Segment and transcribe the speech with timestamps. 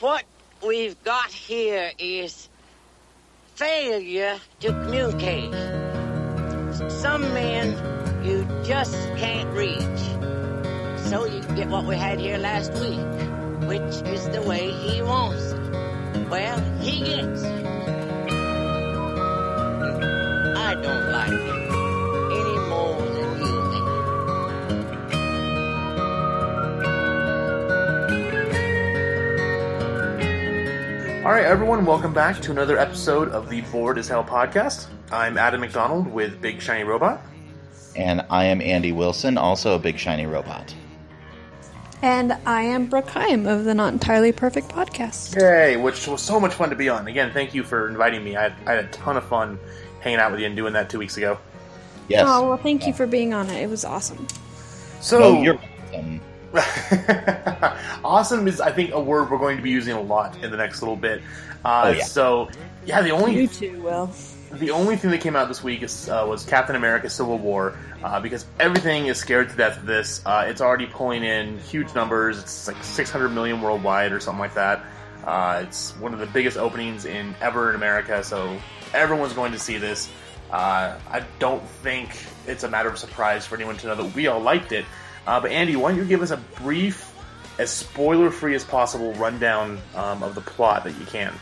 [0.00, 0.24] what
[0.66, 2.48] we've got here is
[3.54, 5.52] failure to communicate.
[6.90, 7.72] Some men
[8.24, 9.80] you just can't reach.
[11.08, 15.52] So you get what we had here last week, which is the way he wants
[15.52, 16.28] it.
[16.28, 17.44] Well, he gets.
[20.58, 21.55] I don't like it
[31.26, 34.86] All right, everyone, welcome back to another episode of the Bored as Hell podcast.
[35.10, 37.20] I'm Adam McDonald with Big Shiny Robot.
[37.96, 40.72] And I am Andy Wilson, also a big shiny robot.
[42.00, 45.34] And I am Brooke Hyam of the Not Entirely Perfect podcast.
[45.34, 47.08] Yay, which was so much fun to be on.
[47.08, 48.36] Again, thank you for inviting me.
[48.36, 49.58] I had, I had a ton of fun
[49.98, 51.40] hanging out with you and doing that two weeks ago.
[52.08, 52.22] Yes.
[52.24, 53.60] Oh, well, thank you for being on it.
[53.60, 54.28] It was awesome.
[55.00, 55.58] So, no, you're
[55.92, 56.20] awesome.
[58.06, 60.56] awesome is, I think, a word we're going to be using a lot in the
[60.56, 61.20] next little bit.
[61.64, 62.04] Uh, Oh, yeah.
[62.04, 62.48] So,
[62.84, 64.10] yeah, the only You too, Will.
[64.52, 67.76] the only thing that came out this week is, uh, was Captain America: Civil War,
[68.04, 70.22] uh, because everything is scared to death of this.
[70.24, 72.38] Uh, it's already pulling in huge numbers.
[72.38, 74.84] It's like 600 million worldwide or something like that.
[75.24, 78.56] Uh, it's one of the biggest openings in ever in America, so
[78.94, 80.08] everyone's going to see this.
[80.52, 82.10] Uh, I don't think
[82.46, 84.84] it's a matter of surprise for anyone to know that we all liked it.
[85.26, 87.12] Uh, but Andy, why don't you give us a brief,
[87.58, 91.32] as spoiler-free as possible rundown um, of the plot that you can?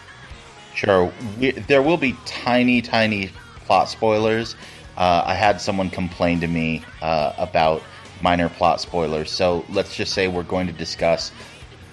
[0.74, 1.12] Sure.
[1.38, 3.30] We, there will be tiny, tiny
[3.66, 4.56] plot spoilers.
[4.96, 7.82] Uh, I had someone complain to me uh, about
[8.22, 9.30] minor plot spoilers.
[9.30, 11.32] So let's just say we're going to discuss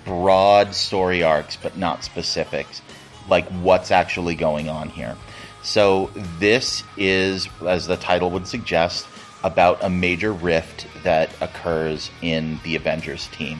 [0.05, 2.81] broad story arcs, but not specifics,
[3.29, 5.15] like what's actually going on here.
[5.63, 9.07] So this is, as the title would suggest,
[9.43, 13.59] about a major rift that occurs in the Avengers team.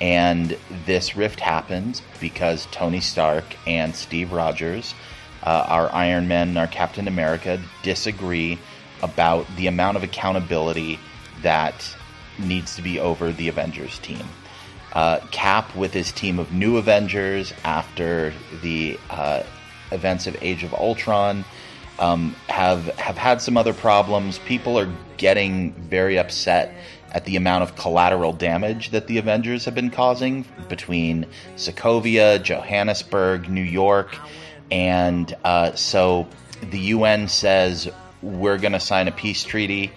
[0.00, 4.94] And this rift happens because Tony Stark and Steve Rogers,
[5.42, 8.58] uh, our Iron Man and our Captain America, disagree
[9.02, 10.98] about the amount of accountability
[11.42, 11.96] that
[12.38, 14.26] needs to be over the Avengers team.
[14.92, 18.32] Uh, Cap, with his team of new Avengers after
[18.62, 19.42] the uh,
[19.92, 21.44] events of Age of Ultron,
[21.98, 24.38] um, have have had some other problems.
[24.40, 26.74] People are getting very upset
[27.16, 31.24] at the amount of collateral damage that the Avengers have been causing between
[31.56, 34.14] Sokovia, Johannesburg, New York,
[34.70, 36.28] and uh, so
[36.70, 37.88] the UN says
[38.20, 39.92] we're going to sign a peace treaty,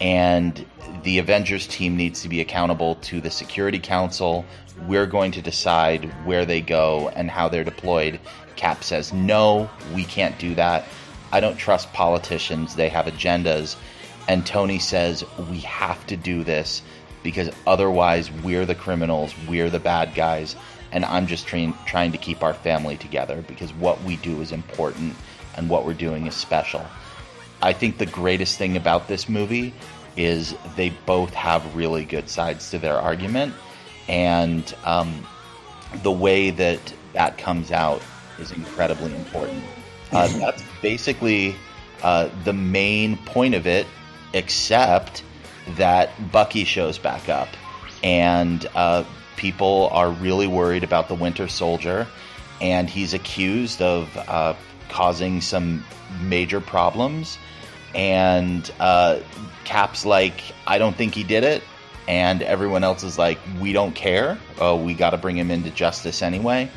[0.00, 0.64] and
[1.02, 4.44] the Avengers team needs to be accountable to the Security Council.
[4.86, 8.20] We're going to decide where they go and how they're deployed.
[8.54, 10.84] Cap says, no, we can't do that.
[11.32, 12.76] I don't trust politicians.
[12.76, 13.74] They have agendas.
[14.30, 16.82] And Tony says, we have to do this
[17.24, 20.54] because otherwise we're the criminals, we're the bad guys,
[20.92, 24.52] and I'm just trying, trying to keep our family together because what we do is
[24.52, 25.16] important
[25.56, 26.86] and what we're doing is special.
[27.60, 29.74] I think the greatest thing about this movie
[30.16, 33.52] is they both have really good sides to their argument,
[34.06, 35.26] and um,
[36.04, 38.00] the way that that comes out
[38.38, 39.64] is incredibly important.
[40.12, 41.56] Uh, that's basically
[42.04, 43.88] uh, the main point of it,
[44.32, 45.22] except
[45.76, 47.48] that Bucky shows back up,
[48.02, 49.04] and uh,
[49.36, 52.06] people are really worried about the Winter Soldier,
[52.60, 54.54] and he's accused of uh,
[54.88, 55.84] causing some
[56.22, 57.38] major problems.
[57.94, 59.20] And uh,
[59.64, 61.62] Cap's like, I don't think he did it.
[62.06, 64.38] And everyone else is like, we don't care.
[64.58, 66.70] Oh, we got to bring him into justice anyway.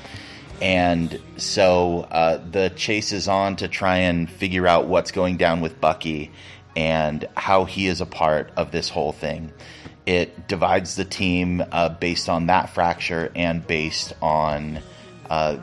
[0.61, 5.61] And so uh, the chase is on to try and figure out what's going down
[5.61, 6.31] with Bucky
[6.75, 9.51] and how he is a part of this whole thing.
[10.05, 14.79] It divides the team uh, based on that fracture and based on
[15.29, 15.57] uh,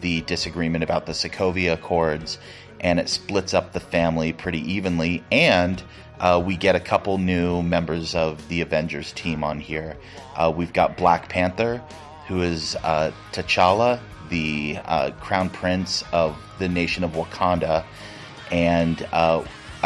[0.00, 2.38] the disagreement about the Sokovia Accords,
[2.80, 5.22] and it splits up the family pretty evenly.
[5.30, 5.82] And
[6.18, 9.96] uh, we get a couple new members of the Avengers team on here.
[10.34, 11.82] Uh, we've got Black Panther,
[12.26, 14.00] who is uh, T'Challa,
[14.30, 17.84] the uh, crown prince of the nation of Wakanda,
[18.50, 19.06] and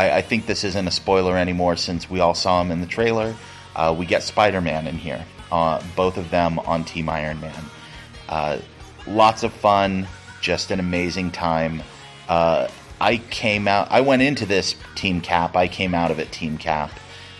[0.00, 2.86] I, I think this isn't a spoiler anymore since we all saw him in the
[2.86, 3.34] trailer.
[3.76, 7.64] Uh, we get Spider Man in here, uh, both of them on Team Iron Man.
[8.28, 8.58] Uh,
[9.06, 10.08] lots of fun,
[10.40, 11.82] just an amazing time.
[12.28, 12.68] Uh,
[12.98, 16.56] I came out, I went into this Team Cap, I came out of it Team
[16.56, 16.90] Cap,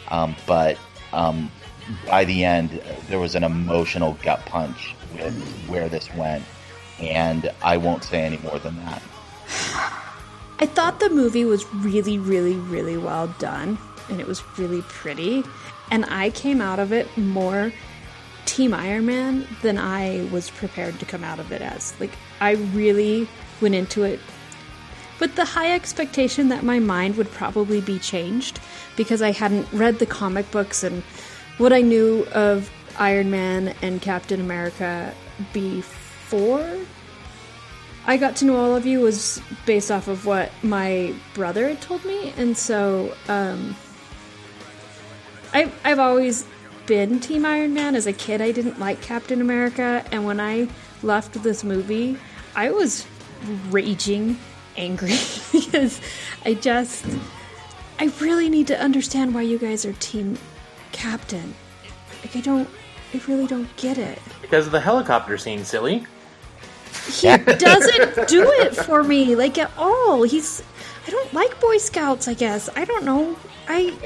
[0.09, 0.79] um, but
[1.15, 1.51] um,
[2.07, 5.35] by the end, there was an emotional gut punch with
[5.67, 6.45] where this went,
[7.01, 9.03] and I won't say any more than that.
[10.61, 13.79] I thought the movie was really, really, really well done,
[14.11, 15.43] and it was really pretty.
[15.91, 17.73] And I came out of it more
[18.45, 21.99] Team Iron Man than I was prepared to come out of it as.
[21.99, 23.27] Like, I really
[23.63, 24.21] went into it
[25.19, 28.61] with the high expectation that my mind would probably be changed
[28.97, 31.03] because I hadn't read the comic books and
[31.57, 35.15] what I knew of Iron Man and Captain America
[35.55, 36.77] before
[38.07, 41.81] I got to know all of you was based off of what my brother had
[41.81, 43.77] told me, and so um,
[45.53, 46.47] I've I've always
[46.87, 47.95] been Team Iron Man.
[47.95, 50.69] As a kid, I didn't like Captain America, and when I
[51.03, 52.17] left this movie,
[52.57, 53.07] I was
[53.71, 54.39] raging
[54.77, 55.17] angry
[55.53, 56.01] because
[56.45, 57.05] I just
[57.99, 60.39] I really need to understand why you guys are Team
[60.91, 61.55] Captain.
[62.23, 62.69] Like I don't,
[63.13, 64.19] I really don't get it.
[64.41, 66.07] Because of the helicopter scene, silly.
[67.07, 70.23] He doesn't do it for me like at all.
[70.23, 70.63] He's
[71.07, 72.29] I don't like Boy Scouts.
[72.29, 73.37] I guess I don't know.
[73.69, 73.97] I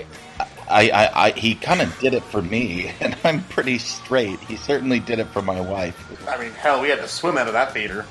[0.69, 4.41] I, I, I he kind of did it for me, and I'm pretty straight.
[4.41, 6.29] He certainly did it for my wife.
[6.29, 8.07] I mean, hell, we had to swim out of that theater.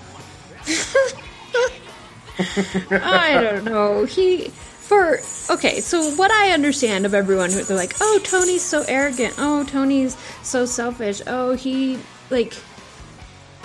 [2.92, 4.06] I don't know.
[4.06, 5.80] He for okay.
[5.80, 9.36] So what I understand of everyone, who they're like, oh, Tony's so arrogant.
[9.38, 11.22] Oh, Tony's so selfish.
[11.28, 12.00] Oh, he
[12.30, 12.54] like.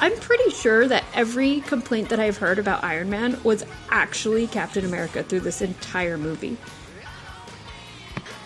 [0.00, 4.84] I'm pretty sure that every complaint that I've heard about Iron Man was actually Captain
[4.84, 6.56] America through this entire movie.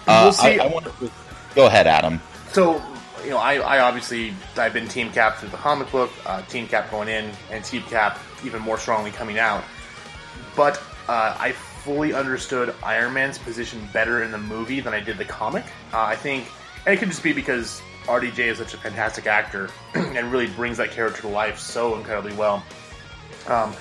[0.07, 0.59] Uh, We'll see.
[0.59, 1.11] I, I want to
[1.55, 2.21] go ahead, Adam.
[2.53, 2.83] So,
[3.23, 6.67] you know, I, I obviously I've been Team Cap through the comic book, uh, Team
[6.67, 9.63] Cap going in, and Team Cap even more strongly coming out.
[10.57, 15.19] But uh, I fully understood Iron Man's position better in the movie than I did
[15.19, 15.65] the comic.
[15.93, 16.47] Uh, I think,
[16.87, 20.77] and it could just be because RDJ is such a fantastic actor and really brings
[20.79, 22.65] that character to life so incredibly well.
[23.47, 23.75] Um,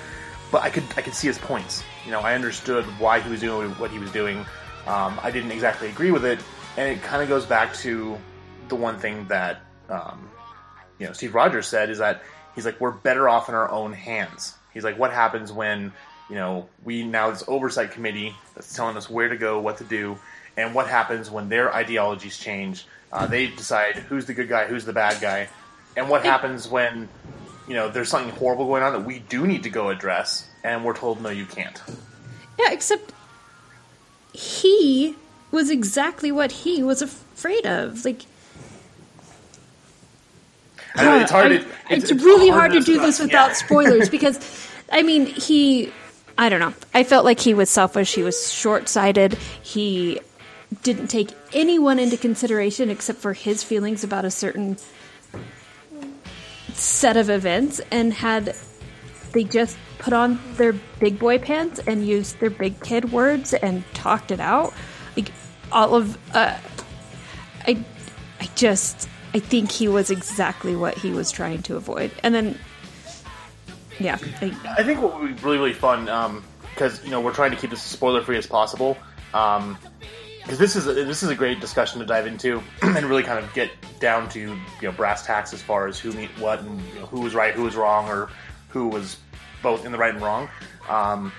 [0.50, 1.82] but I could I could see his points.
[2.04, 4.38] You know, I understood why he was doing what he was doing.
[4.86, 6.40] Um, I didn't exactly agree with it,
[6.76, 8.18] and it kind of goes back to
[8.68, 10.28] the one thing that um,
[10.98, 12.22] you know Steve Rogers said is that
[12.54, 14.54] he's like we're better off in our own hands.
[14.72, 15.92] He's like, what happens when
[16.28, 19.84] you know we now this oversight committee that's telling us where to go, what to
[19.84, 20.18] do,
[20.56, 22.86] and what happens when their ideologies change?
[23.12, 25.48] Uh, they decide who's the good guy, who's the bad guy,
[25.96, 27.08] and what happens when
[27.68, 30.84] you know there's something horrible going on that we do need to go address, and
[30.84, 31.80] we're told no, you can't.
[32.58, 33.12] Yeah, except
[34.32, 35.16] he
[35.50, 38.04] was exactly what he was afraid of.
[38.04, 38.22] Like
[40.94, 41.52] I know, it's hard.
[41.52, 43.54] I- to, it's, really hard to do this without yeah.
[43.54, 45.92] spoilers because, I mean, he.
[46.38, 46.72] I don't know.
[46.94, 48.14] I felt like he was selfish.
[48.14, 49.34] He was short sighted.
[49.62, 50.18] He
[50.82, 54.76] didn't take anyone into consideration except for his feelings about a certain
[56.72, 58.56] set of events and had
[59.32, 63.84] they just put on their big boy pants and used their big kid words and
[63.94, 64.72] talked it out
[65.16, 65.30] like
[65.70, 66.56] all of uh
[67.66, 67.84] i
[68.40, 72.58] i just i think he was exactly what he was trying to avoid and then
[73.98, 76.08] yeah I, I think what would be really really fun
[76.74, 78.96] because you know we're trying to keep this spoiler free as possible.
[80.42, 83.42] Because this is a, this is a great discussion to dive into and really kind
[83.42, 86.80] of get down to you know brass tacks as far as who meet what and
[86.88, 88.28] you know, who was right, who was wrong, or
[88.68, 89.18] who was
[89.62, 90.48] both in the right and wrong.
[90.88, 91.32] Um,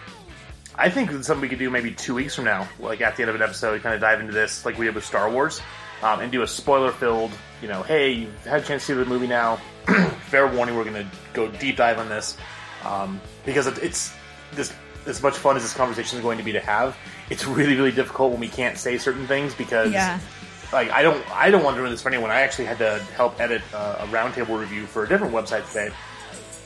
[0.75, 3.23] I think it's something we could do maybe two weeks from now, like at the
[3.23, 5.61] end of an episode, kind of dive into this like we did with Star Wars,
[6.01, 9.05] um, and do a spoiler-filled, you know, hey, you've had a chance to see the
[9.05, 9.60] movie now.
[10.27, 12.38] Fair warning, we're going to go deep dive on this
[12.86, 14.13] um, because it's
[14.53, 14.74] this
[15.05, 16.98] as much fun as this conversation is going to be to have.
[17.33, 20.19] It's really really difficult when we can't say certain things because Yeah.
[20.71, 22.29] like I don't I don't want to ruin this for anyone.
[22.31, 25.89] I actually had to help edit uh, a roundtable review for a different website today,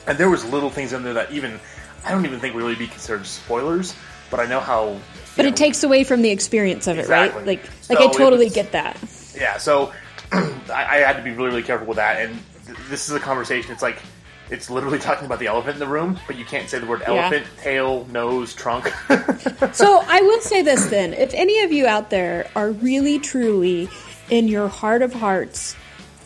[0.06, 1.58] and there was little things in there that even
[2.04, 3.94] I don't even think would really be considered spoilers.
[4.30, 4.98] But I know how.
[5.36, 8.12] but you it takes away from the experience of it right like So like i
[8.12, 8.96] totally was- get that
[9.34, 9.92] yeah, so
[10.32, 12.20] I, I had to be really, really careful with that.
[12.20, 13.70] And th- this is a conversation.
[13.72, 14.02] It's like
[14.50, 17.02] it's literally talking about the elephant in the room, but you can't say the word
[17.04, 18.92] elephant, tail, nose, trunk.
[19.74, 23.88] So I will say this then: if any of you out there are really, truly,
[24.30, 25.76] in your heart of hearts,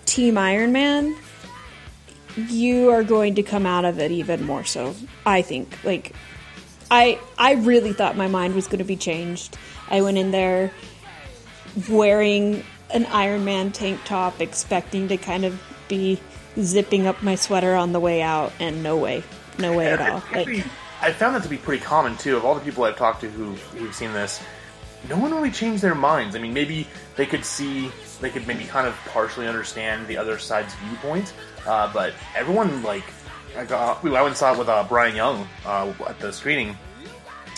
[0.06, 1.16] Team Iron Man,
[2.36, 4.94] you are going to come out of it even more so.
[5.26, 5.82] I think.
[5.84, 6.14] Like,
[6.90, 9.56] I I really thought my mind was going to be changed.
[9.88, 10.72] I went in there
[11.88, 16.20] wearing an Iron Man tank top, expecting to kind of be
[16.60, 19.22] zipping up my sweater on the way out, and no way,
[19.58, 20.22] no way at all.
[20.32, 20.64] Like,
[21.00, 22.36] I found that to be pretty common too.
[22.36, 24.40] Of all the people I've talked to who who've seen this,
[25.08, 26.36] no one really changed their minds.
[26.36, 27.90] I mean, maybe they could see,
[28.20, 31.32] they could maybe kind of partially understand the other side's viewpoint,
[31.66, 33.04] uh, but everyone like,
[33.56, 36.76] I, got, I went and saw it with uh, Brian Young uh, at the screening,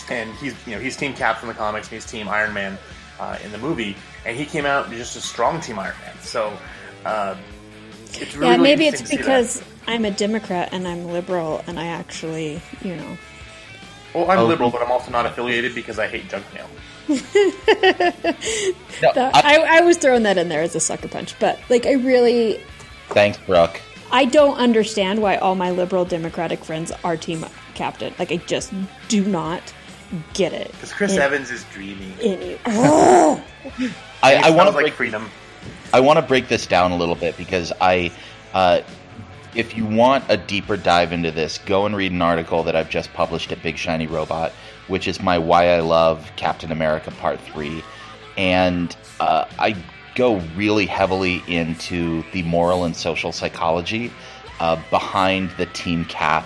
[0.09, 2.77] and he's you know he's Team Cap from the comics, and he's Team Iron Man
[3.19, 6.15] uh, in the movie, and he came out just a strong Team Iron Man.
[6.21, 6.57] So.
[7.05, 7.35] Uh,
[8.21, 9.41] It's Yeah, maybe it's interesting to see that.
[9.43, 13.17] because I'm a Democrat and I'm liberal and I actually, you know.
[14.13, 14.45] Well, I'm Oh.
[14.45, 16.67] liberal, but I'm also not affiliated because I hate junk mail.
[19.01, 21.59] No, That, I- I, I was throwing that in there as a sucker punch, but
[21.69, 22.59] like I really,
[23.09, 23.81] thanks, Brooke.
[24.11, 28.13] I don't understand why all my liberal Democratic friends are team captain.
[28.17, 28.71] Like I just
[29.09, 29.61] do not
[30.33, 30.71] get it.
[30.71, 32.13] Because Chris It- Evans is dreamy.
[32.21, 35.29] it- I, I want smells to like break freedom.
[35.95, 38.11] I want to break this down a little bit because I,
[38.53, 38.81] uh,
[39.55, 42.89] if you want a deeper dive into this, go and read an article that I've
[42.89, 44.51] just published at Big Shiny Robot,
[44.89, 47.81] which is my Why I Love Captain America Part 3.
[48.35, 49.77] And uh, I
[50.15, 54.11] go really heavily into the moral and social psychology
[54.59, 56.45] uh, behind the Team Cap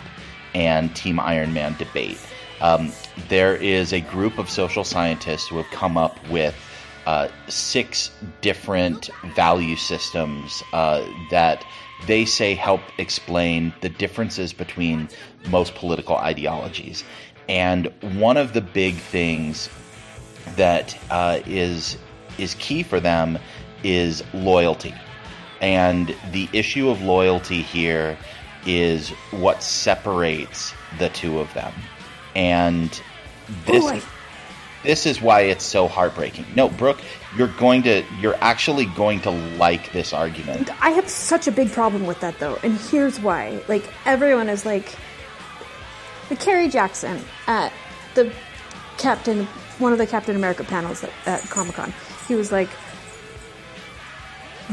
[0.54, 2.20] and Team Iron Man debate.
[2.62, 2.92] Um,
[3.30, 6.56] there is a group of social scientists who have come up with
[7.10, 8.12] uh, six
[8.42, 11.66] different value systems uh, that
[12.06, 15.10] they say help explain the differences between
[15.50, 17.04] most political ideologies.
[17.48, 19.70] And one of the big things
[20.56, 21.98] that uh, is
[22.38, 23.40] is key for them
[23.84, 24.94] is loyalty,
[25.62, 28.16] and the issue of loyalty here
[28.68, 31.74] is what separates the two of them,
[32.36, 33.02] and
[33.66, 33.84] this.
[33.84, 34.19] Ooh, I-
[34.84, 36.46] this is why it's so heartbreaking.
[36.56, 37.00] No, Brooke,
[37.38, 40.70] you're going to, you're actually going to like this argument.
[40.82, 43.62] I have such a big problem with that though, and here's why.
[43.68, 44.96] Like everyone is like,
[46.30, 47.74] the Carrie Jackson at
[48.14, 48.32] the
[48.98, 49.46] Captain,
[49.80, 51.94] one of the Captain America panels at, at Comic Con.
[52.28, 52.70] He was like,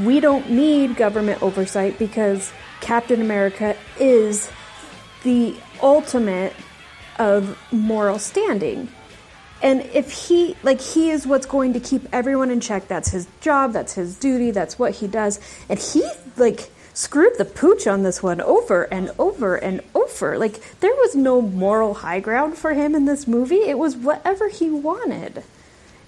[0.02, 4.50] "We don't need government oversight because Captain America is
[5.22, 6.54] the ultimate
[7.18, 8.88] of moral standing."
[9.62, 12.88] And if he, like, he is what's going to keep everyone in check.
[12.88, 13.72] That's his job.
[13.72, 14.50] That's his duty.
[14.50, 15.40] That's what he does.
[15.68, 20.38] And he, like, screwed the pooch on this one over and over and over.
[20.38, 23.56] Like, there was no moral high ground for him in this movie.
[23.56, 25.42] It was whatever he wanted.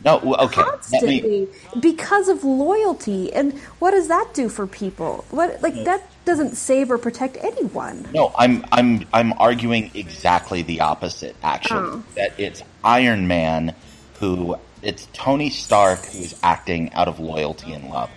[0.04, 0.26] No, okay.
[0.32, 1.48] Let me, Constantly.
[1.80, 3.32] Because of loyalty.
[3.32, 5.24] And what does that do for people?
[5.30, 8.06] What, like, that doesn't save or protect anyone.
[8.14, 11.34] no, I'm, I'm, I'm arguing exactly the opposite.
[11.42, 12.04] Actually, Oh.
[12.14, 13.74] that it's Iron Man
[14.20, 18.10] who, it's Tony Stark who is acting out of loyalty and love.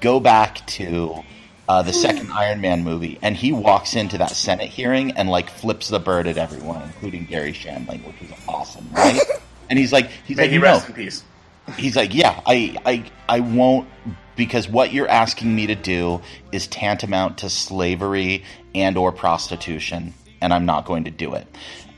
[0.00, 1.22] Go back to
[1.68, 5.48] uh, the second Iron Man movie, and he walks into that Senate hearing and like
[5.50, 9.20] flips the bird at everyone, including Garry Shandling, which was awesome, right?
[9.70, 11.24] and he's like, he's May like, he no, in peace.
[11.78, 13.88] he's like, yeah, I, I, I won't
[14.36, 20.52] because what you're asking me to do is tantamount to slavery and or prostitution, and
[20.52, 21.46] I'm not going to do it.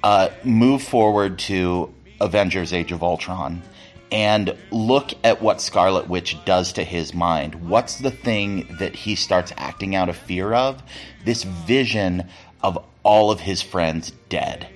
[0.03, 3.63] Uh, move forward to Avengers: Age of Ultron.
[4.11, 7.55] And look at what Scarlet Witch does to his mind.
[7.67, 10.83] What's the thing that he starts acting out of fear of?
[11.25, 12.29] This vision
[12.63, 14.69] of all of his friends dead.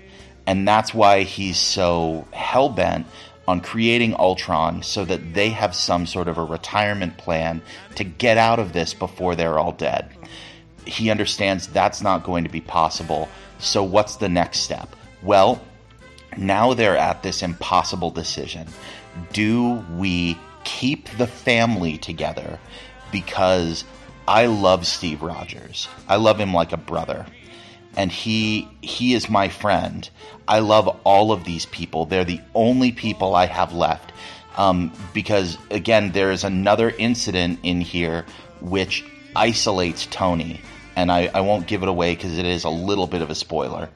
[0.46, 3.06] And that's why he's so hell bent
[3.48, 7.62] on creating Ultron so that they have some sort of a retirement plan
[7.94, 10.08] to get out of this before they're all dead.
[10.84, 13.28] He understands that's not going to be possible.
[13.58, 14.94] So, what's the next step?
[15.22, 15.60] Well,
[16.36, 18.68] now they're at this impossible decision.
[19.32, 22.58] Do we keep the family together?
[23.10, 23.84] Because
[24.28, 25.88] I love Steve Rogers.
[26.08, 27.26] I love him like a brother.
[27.96, 30.08] And he he is my friend.
[30.48, 32.04] I love all of these people.
[32.06, 34.12] They're the only people I have left.
[34.56, 38.24] Um, because again, there is another incident in here
[38.60, 40.60] which isolates Tony,
[40.96, 43.34] and I, I won't give it away because it is a little bit of a
[43.34, 43.90] spoiler.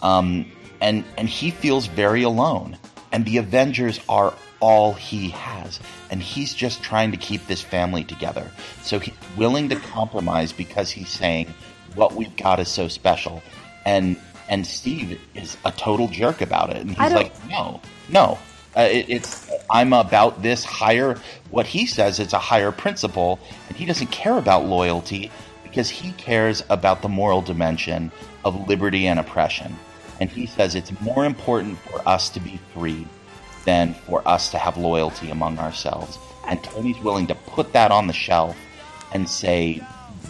[0.00, 2.78] Um, and and he feels very alone,
[3.12, 8.04] and the Avengers are all he has, and he's just trying to keep this family
[8.04, 8.50] together.
[8.82, 11.52] So he's willing to compromise because he's saying
[11.96, 13.42] what we've got is so special,
[13.84, 14.16] and
[14.48, 18.38] and Steve is a total jerk about it, and he's like, no, no.
[18.76, 21.18] Uh, it, it's I'm about this higher.
[21.50, 25.30] What he says it's a higher principle, and he doesn't care about loyalty
[25.62, 28.12] because he cares about the moral dimension
[28.44, 29.74] of liberty and oppression.
[30.20, 33.06] And he says it's more important for us to be free
[33.64, 36.18] than for us to have loyalty among ourselves.
[36.46, 38.56] And Tony's willing to put that on the shelf
[39.12, 39.82] and say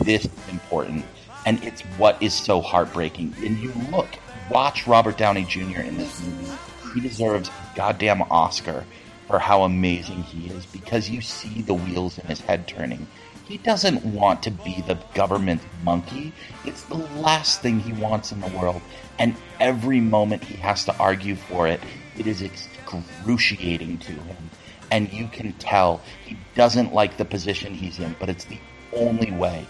[0.03, 1.05] this is important.
[1.47, 3.35] And it's what is so heartbreaking.
[3.39, 4.09] And you look,
[4.51, 5.81] watch Robert Downey Jr.
[5.81, 6.53] in this movie.
[6.93, 8.85] He deserves a goddamn Oscar
[9.29, 13.07] for how amazing he is because you see the wheels in his head turning.
[13.47, 16.33] He doesn't want to be the government monkey.
[16.65, 18.83] It's the last thing he wants in the world.
[19.21, 21.81] And every moment he has to argue for it,
[22.19, 24.51] it is excruciating to him.
[24.91, 28.59] And you can tell he doesn't like the position he's in, but it's the
[28.93, 29.67] only way.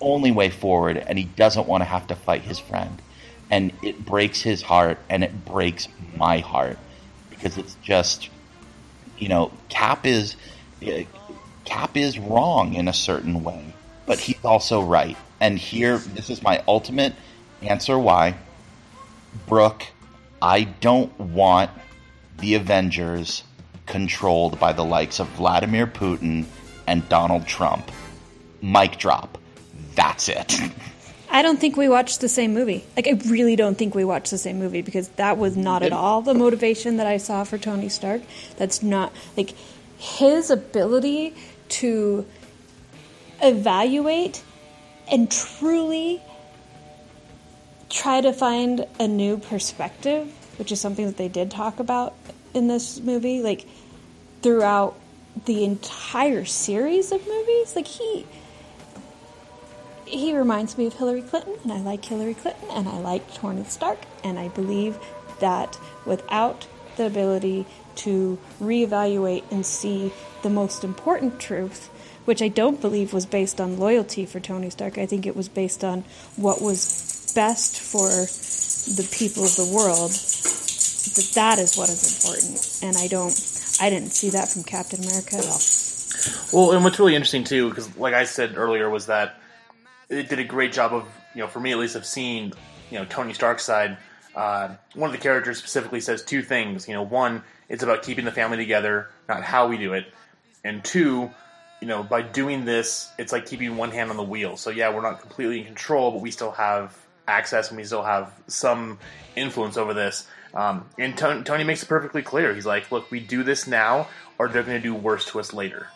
[0.00, 3.00] Only way forward, and he doesn't want to have to fight his friend.
[3.50, 6.78] And it breaks his heart, and it breaks my heart
[7.30, 8.28] because it's just,
[9.18, 10.36] you know, Cap is
[11.64, 13.74] Cap is wrong in a certain way,
[14.06, 15.16] but he's also right.
[15.40, 17.14] And here, this is my ultimate
[17.62, 18.34] answer why.
[19.46, 19.84] Brooke,
[20.42, 21.70] I don't want
[22.38, 23.42] the Avengers
[23.86, 26.46] controlled by the likes of Vladimir Putin
[26.86, 27.90] and Donald Trump.
[28.62, 29.38] Mic drop.
[29.94, 30.60] That's it.
[31.32, 32.84] I don't think we watched the same movie.
[32.96, 35.92] Like, I really don't think we watched the same movie because that was not at
[35.92, 38.22] all the motivation that I saw for Tony Stark.
[38.56, 39.54] That's not, like,
[39.98, 41.34] his ability
[41.68, 42.26] to
[43.42, 44.42] evaluate
[45.10, 46.20] and truly
[47.88, 52.14] try to find a new perspective, which is something that they did talk about
[52.54, 53.66] in this movie, like
[54.42, 54.98] throughout
[55.46, 57.76] the entire series of movies.
[57.76, 58.26] Like he
[60.10, 63.64] he reminds me of Hillary Clinton, and I like Hillary Clinton, and I like Tony
[63.64, 64.98] Stark, and I believe
[65.40, 70.12] that without the ability to reevaluate and see
[70.42, 71.88] the most important truth,
[72.24, 74.98] which I don't believe was based on loyalty for Tony Stark.
[74.98, 76.04] I think it was based on
[76.36, 80.10] what was best for the people of the world.
[80.10, 83.32] That that is what is important, and I don't.
[83.80, 85.60] I didn't see that from Captain America at all.
[86.52, 89.40] Well, and what's really interesting too, because like I said earlier, was that
[90.10, 92.52] it did a great job of, you know, for me at least, of seeing,
[92.90, 93.96] you know, Tony Stark's side.
[94.34, 96.86] Uh, one of the characters specifically says two things.
[96.86, 100.12] You know, one, it's about keeping the family together, not how we do it,
[100.64, 101.30] and two,
[101.80, 104.56] you know, by doing this, it's like keeping one hand on the wheel.
[104.56, 108.02] So yeah, we're not completely in control, but we still have access and we still
[108.02, 108.98] have some
[109.36, 110.26] influence over this.
[110.52, 112.54] Um, and Tony, Tony makes it perfectly clear.
[112.54, 115.52] He's like, look, we do this now, or they're going to do worse to us
[115.52, 115.86] later.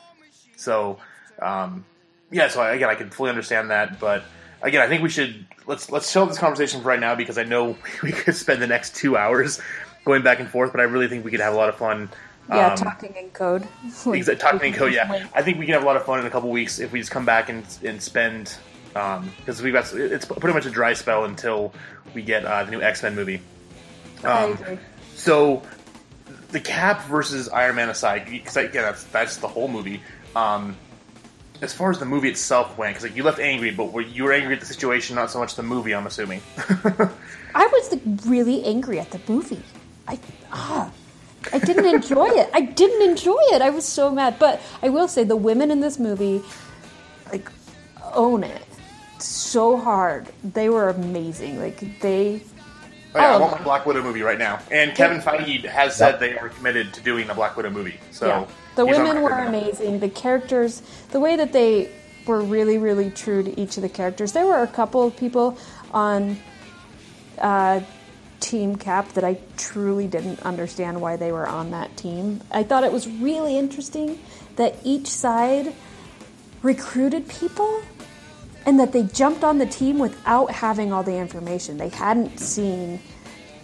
[0.57, 0.99] So,
[1.43, 1.85] um,
[2.35, 2.49] yeah.
[2.49, 4.25] So again, I can fully understand that, but
[4.61, 7.45] again, I think we should let's let's chill this conversation for right now because I
[7.45, 9.61] know we could spend the next two hours
[10.05, 12.11] going back and forth, but I really think we could have a lot of fun.
[12.49, 13.67] Yeah, um, talking in code.
[14.07, 14.93] Exactly, talking in code.
[14.93, 16.93] Yeah, I think we can have a lot of fun in a couple weeks if
[16.93, 18.57] we just come back and and spend
[18.89, 21.73] because um, we've got it's pretty much a dry spell until
[22.15, 23.41] we get uh, the new X Men movie.
[24.25, 24.59] Um,
[25.15, 25.63] so
[26.51, 30.03] the Cap versus Iron Man aside, because again that's that's the whole movie.
[30.37, 30.77] Um,
[31.63, 34.25] as far as the movie itself went, because like, you left angry, but were you
[34.25, 35.95] were angry at the situation, not so much the movie.
[35.95, 36.41] I'm assuming.
[37.55, 39.63] I was like, really angry at the movie.
[40.09, 40.19] I
[40.53, 40.91] ah,
[41.53, 42.51] I didn't enjoy it.
[42.53, 43.63] I didn't enjoy it.
[43.63, 44.39] I was so mad.
[44.39, 46.43] But I will say the women in this movie
[47.33, 47.51] like
[48.13, 48.63] own it
[49.19, 50.27] so hard.
[50.43, 51.59] They were amazing.
[51.59, 52.43] Like they
[53.17, 53.41] Oh, yeah, I Oh.
[53.41, 54.59] want my Black Widow movie right now.
[54.73, 57.99] And Kevin Feige has said they are committed to doing a Black Widow movie.
[58.11, 58.47] So yeah.
[58.77, 60.01] The he's women were amazing.
[60.01, 61.91] The characters, the way that they
[62.27, 64.33] were really, really true to each of the characters.
[64.33, 65.59] There were a couple of people
[65.93, 66.39] on
[67.39, 67.81] uh,
[68.41, 72.41] Team Cap that I truly didn't understand why they were on that team.
[72.51, 74.19] I thought it was really interesting
[74.57, 75.75] that each side
[76.63, 77.83] recruited people
[78.67, 81.77] and that they jumped on the team without having all the information.
[81.77, 83.01] They hadn't seen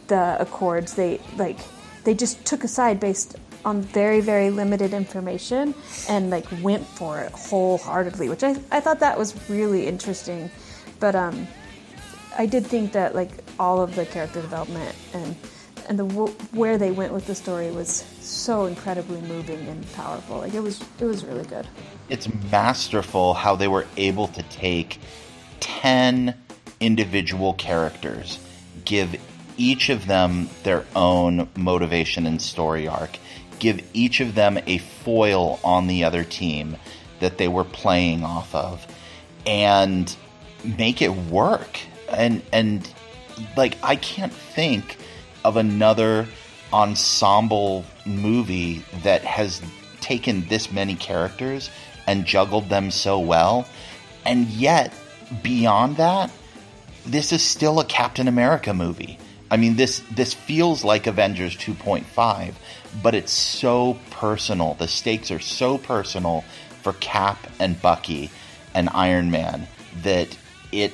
[0.08, 0.94] the accords.
[0.94, 1.58] They like
[2.04, 5.74] they just took a side based on very very limited information
[6.08, 10.50] and like went for it wholeheartedly, which I I thought that was really interesting.
[10.98, 11.46] But um
[12.38, 15.36] I did think that like all of the character development and
[15.88, 16.04] and the
[16.52, 20.38] where they went with the story was so incredibly moving and powerful.
[20.38, 21.66] Like it was it was really good.
[22.08, 24.98] it's masterful how they were able to take
[25.60, 26.34] 10
[26.80, 28.38] individual characters,
[28.84, 29.14] give
[29.56, 33.18] each of them their own motivation and story arc,
[33.60, 36.76] give each of them a foil on the other team
[37.20, 38.86] that they were playing off of,
[39.46, 40.14] and
[40.64, 41.78] make it work.
[42.08, 42.88] And, and
[43.56, 44.96] like, I can't think
[45.44, 46.26] of another
[46.72, 49.62] ensemble movie that has
[50.00, 51.70] taken this many characters
[52.06, 53.66] and juggled them so well.
[54.24, 54.92] And yet,
[55.42, 56.30] beyond that,
[57.06, 59.18] this is still a Captain America movie.
[59.50, 62.54] I mean, this this feels like Avengers 2.5,
[63.02, 64.74] but it's so personal.
[64.74, 66.44] The stakes are so personal
[66.82, 68.30] for Cap and Bucky
[68.74, 69.66] and Iron Man
[70.02, 70.36] that
[70.72, 70.92] it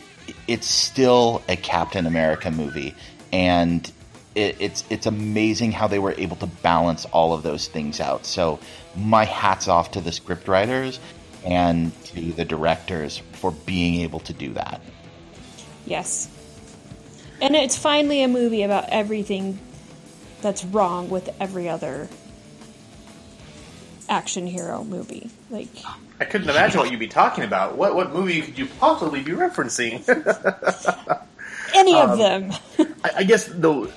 [0.49, 2.95] it's still a Captain America movie,
[3.33, 3.91] and
[4.35, 8.27] it, it's it's amazing how they were able to balance all of those things out.
[8.27, 8.59] So
[8.97, 10.99] my hats off to the scriptwriters
[11.45, 14.81] and to the directors for being able to do that.
[15.87, 16.29] Yes.
[17.41, 19.59] And it's finally a movie about everything
[20.47, 22.09] that's wrong with every other
[24.09, 25.29] action hero movie.
[25.51, 25.67] Like
[26.21, 27.77] I couldn't imagine what you'd be talking about.
[27.77, 30.07] What what movie could you possibly be referencing?
[31.75, 32.53] any of them.
[33.03, 33.91] I, I guess though,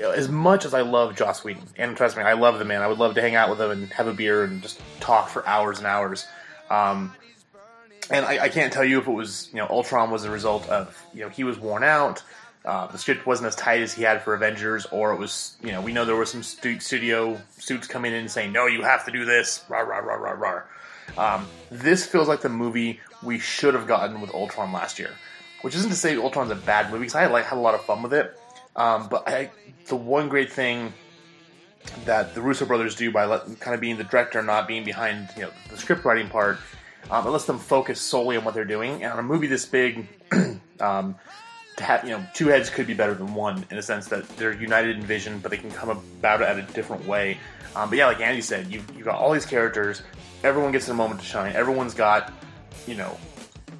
[0.00, 2.80] as much as I love Joss Whedon, and trust me, I love the man.
[2.80, 5.28] I would love to hang out with him and have a beer and just talk
[5.28, 6.28] for hours and hours.
[6.70, 7.12] Um,
[8.08, 10.68] and I, I can't tell you if it was you know Ultron was a result
[10.68, 12.22] of you know he was worn out.
[12.64, 15.72] Uh, the script wasn't as tight as he had for Avengers, or it was, you
[15.72, 18.82] know, we know there were some stu- studio suits coming in and saying, no, you
[18.82, 20.62] have to do this, rah, rah, rah, rah, rah.
[21.16, 25.10] Um, this feels like the movie we should have gotten with Ultron last year,
[25.62, 27.82] which isn't to say Ultron's a bad movie, because I like, had a lot of
[27.82, 28.38] fun with it.
[28.76, 29.50] Um, but I,
[29.86, 30.92] the one great thing
[32.04, 35.28] that the Russo brothers do by let, kind of being the director, not being behind,
[35.36, 36.58] you know, the script writing part,
[37.10, 39.02] um, it lets them focus solely on what they're doing.
[39.02, 40.06] And on a movie this big,
[40.80, 41.16] um,
[41.80, 44.52] have you know two heads could be better than one in a sense that they're
[44.52, 47.38] united in vision, but they can come about it at a different way.
[47.76, 50.02] Um, but yeah, like Andy said, you've, you've got all these characters.
[50.42, 51.54] Everyone gets a moment to shine.
[51.54, 52.32] Everyone's got
[52.86, 53.16] you know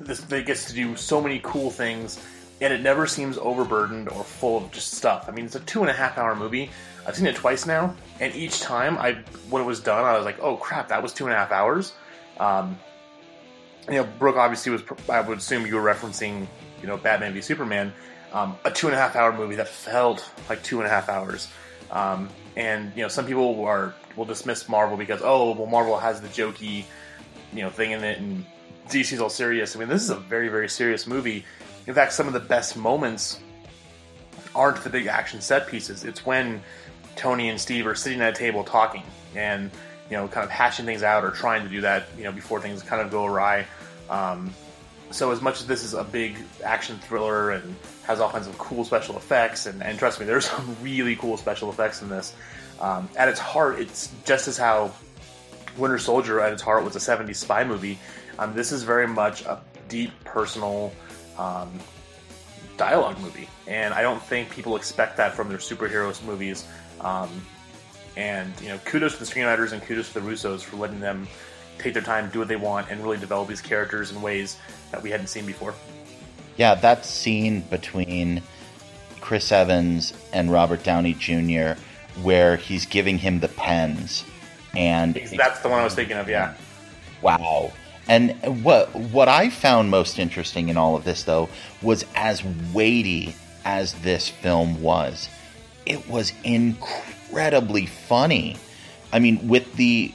[0.00, 0.20] this.
[0.20, 2.24] They gets to do so many cool things,
[2.60, 5.26] and it never seems overburdened or full of just stuff.
[5.28, 6.70] I mean, it's a two and a half hour movie.
[7.06, 9.14] I've seen it twice now, and each time I
[9.50, 11.52] when it was done, I was like, oh crap, that was two and a half
[11.52, 11.92] hours.
[12.38, 12.78] Um,
[13.88, 14.82] you know, Brooke obviously was.
[15.08, 16.46] I would assume you were referencing
[16.80, 17.92] you know, Batman v Superman,
[18.32, 21.08] um, a two and a half hour movie that felt like two and a half
[21.08, 21.48] hours.
[21.90, 26.20] Um, and you know, some people are will dismiss Marvel because oh, well, Marvel has
[26.20, 26.84] the jokey,
[27.52, 28.44] you know, thing in it, and
[28.88, 29.76] DC's all serious.
[29.76, 31.44] I mean, this is a very very serious movie.
[31.86, 33.40] In fact, some of the best moments
[34.54, 36.04] aren't the big action set pieces.
[36.04, 36.62] It's when
[37.16, 39.02] Tony and Steve are sitting at a table talking
[39.34, 39.70] and
[40.10, 42.60] you know, kind of hashing things out or trying to do that, you know, before
[42.60, 43.66] things kind of go awry.
[44.08, 44.52] Um,
[45.10, 48.56] so as much as this is a big action thriller and has all kinds of
[48.58, 52.34] cool special effects, and, and trust me, there's some really cool special effects in this.
[52.80, 54.92] Um, at its heart, it's just as how
[55.76, 57.98] Winter Soldier at its heart was a 70s spy movie.
[58.38, 60.92] Um, this is very much a deep personal
[61.38, 61.70] um,
[62.76, 66.66] dialogue movie, and I don't think people expect that from their superheroes movies.
[67.00, 67.28] Um,
[68.16, 71.26] and you know, kudos to the screenwriters and kudos to the Russos for letting them
[71.78, 74.58] take their time, do what they want, and really develop these characters in ways
[74.90, 75.74] that we hadn't seen before.
[76.56, 78.42] Yeah, that scene between
[79.20, 81.80] Chris Evans and Robert Downey Jr.,
[82.22, 84.24] where he's giving him the pens,
[84.74, 86.28] and that's the one I was thinking of.
[86.28, 86.54] Yeah.
[87.22, 87.72] Wow.
[88.08, 91.48] And what what I found most interesting in all of this, though,
[91.82, 95.28] was as weighty as this film was,
[95.84, 98.56] it was incredibly funny.
[99.12, 100.12] I mean, with the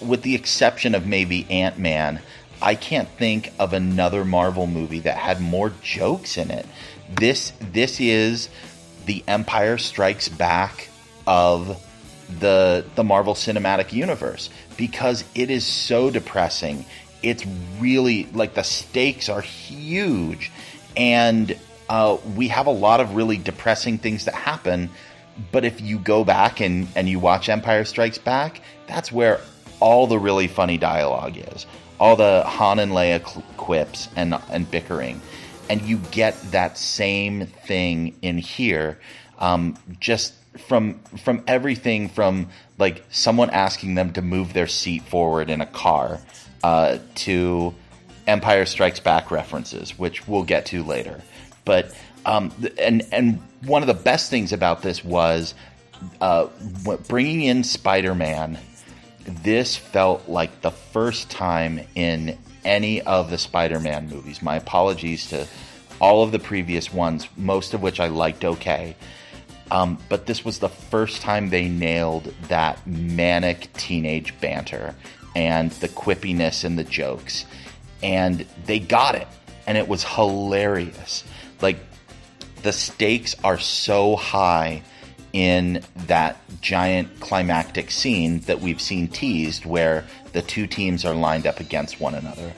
[0.00, 2.20] with the exception of maybe Ant Man,
[2.64, 6.64] I can't think of another Marvel movie that had more jokes in it.
[7.14, 8.48] This this is
[9.04, 10.88] the Empire Strikes Back
[11.26, 11.78] of
[12.40, 14.48] the the Marvel Cinematic Universe
[14.78, 16.86] because it is so depressing.
[17.22, 17.44] It's
[17.78, 20.50] really like the stakes are huge,
[20.96, 21.58] and
[21.90, 24.88] uh, we have a lot of really depressing things that happen.
[25.52, 29.40] But if you go back and, and you watch Empire Strikes Back, that's where
[29.80, 31.66] all the really funny dialogue is,
[31.98, 33.22] all the Han and Leia
[33.56, 35.20] quips and and bickering,
[35.68, 38.98] and you get that same thing in here,
[39.38, 45.50] um, just from from everything from like someone asking them to move their seat forward
[45.50, 46.20] in a car
[46.62, 47.74] uh, to
[48.26, 51.20] Empire Strikes Back references, which we'll get to later.
[51.64, 51.94] But
[52.26, 55.54] um, and and one of the best things about this was
[56.20, 56.48] uh,
[57.08, 58.58] bringing in Spider Man
[59.24, 64.42] this felt like the first time in any of the Spider Man movies.
[64.42, 65.46] My apologies to
[66.00, 68.96] all of the previous ones, most of which I liked okay.
[69.70, 74.94] Um, but this was the first time they nailed that manic teenage banter
[75.34, 77.44] and the quippiness and the jokes.
[78.02, 79.28] And they got it.
[79.66, 81.24] And it was hilarious.
[81.62, 81.78] Like,
[82.62, 84.82] the stakes are so high
[85.34, 91.44] in that giant climactic scene that we've seen teased where the two teams are lined
[91.44, 92.52] up against one another.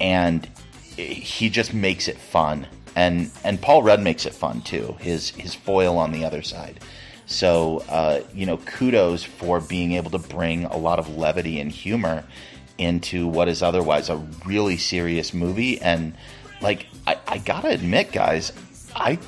[0.00, 0.48] And
[0.96, 2.66] he just makes it fun.
[2.96, 6.80] And and Paul Rudd makes it fun too his his foil on the other side.
[7.26, 11.70] So uh, you know kudos for being able to bring a lot of levity and
[11.70, 12.24] humor
[12.78, 15.78] into what is otherwise a really serious movie.
[15.82, 16.14] And
[16.62, 18.52] like I, I gotta admit guys
[18.96, 19.18] I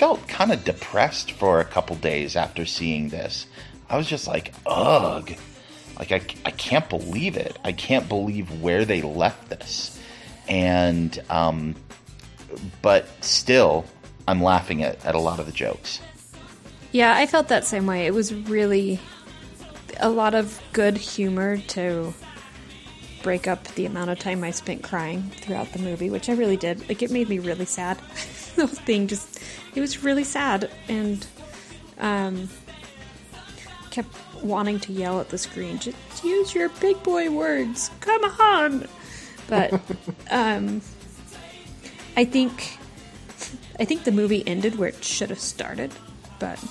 [0.00, 3.44] felt kind of depressed for a couple days after seeing this.
[3.90, 5.30] I was just like, ugh.
[5.98, 7.58] Like, I, I can't believe it.
[7.66, 10.00] I can't believe where they left this.
[10.48, 11.74] And, um,
[12.80, 13.84] but still,
[14.26, 16.00] I'm laughing at, at a lot of the jokes.
[16.92, 18.06] Yeah, I felt that same way.
[18.06, 18.98] It was really.
[19.98, 22.14] a lot of good humor to
[23.22, 26.56] break up the amount of time I spent crying throughout the movie, which I really
[26.56, 26.88] did.
[26.88, 27.98] Like it made me really sad.
[28.60, 29.40] the whole thing just
[29.74, 31.26] it was really sad and
[31.98, 32.48] um
[33.90, 37.90] kept wanting to yell at the screen, just use your big boy words.
[38.00, 38.88] Come on.
[39.48, 39.72] But
[40.30, 40.80] um
[42.16, 42.78] I think
[43.78, 45.92] I think the movie ended where it should have started,
[46.38, 46.62] but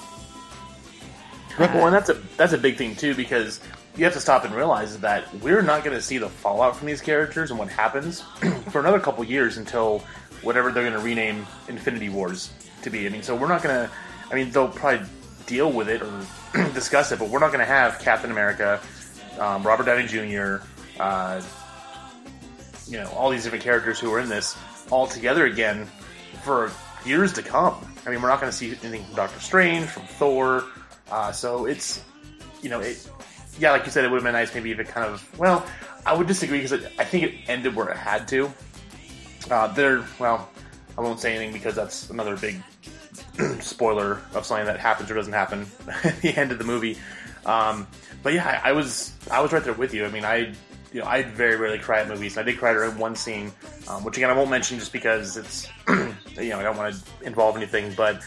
[1.57, 3.59] well, and that's a that's a big thing too because
[3.97, 6.87] you have to stop and realize that we're not going to see the fallout from
[6.87, 8.21] these characters and what happens
[8.69, 10.01] for another couple years until
[10.43, 13.05] whatever they're going to rename Infinity Wars to be.
[13.05, 13.91] I mean, so we're not going to.
[14.31, 15.05] I mean, they'll probably
[15.45, 16.25] deal with it or
[16.73, 18.79] discuss it, but we're not going to have Captain America,
[19.39, 20.63] um, Robert Downey Jr.,
[20.99, 21.41] uh,
[22.87, 24.57] you know, all these different characters who are in this
[24.91, 25.87] all together again
[26.43, 26.71] for
[27.05, 27.75] years to come.
[28.05, 30.63] I mean, we're not going to see anything from Doctor Strange, from Thor.
[31.11, 32.03] Uh, so it's,
[32.61, 33.09] you know, it.
[33.59, 35.39] Yeah, like you said, it would have been nice maybe if it kind of.
[35.39, 35.65] Well,
[36.05, 38.51] I would disagree because I think it ended where it had to.
[39.49, 40.49] Uh, there, well,
[40.97, 42.61] I won't say anything because that's another big
[43.61, 45.65] spoiler of something that happens or doesn't happen
[46.03, 46.97] at the end of the movie.
[47.45, 47.87] Um,
[48.21, 50.05] but yeah, I, I, was I was right there with you.
[50.05, 50.53] I mean, I
[50.91, 52.37] you know I very rarely cry at movies.
[52.37, 53.51] and I did cry during one scene,
[53.87, 57.25] um, which again I won't mention just because it's you know I don't want to
[57.25, 57.93] involve anything.
[57.95, 58.21] But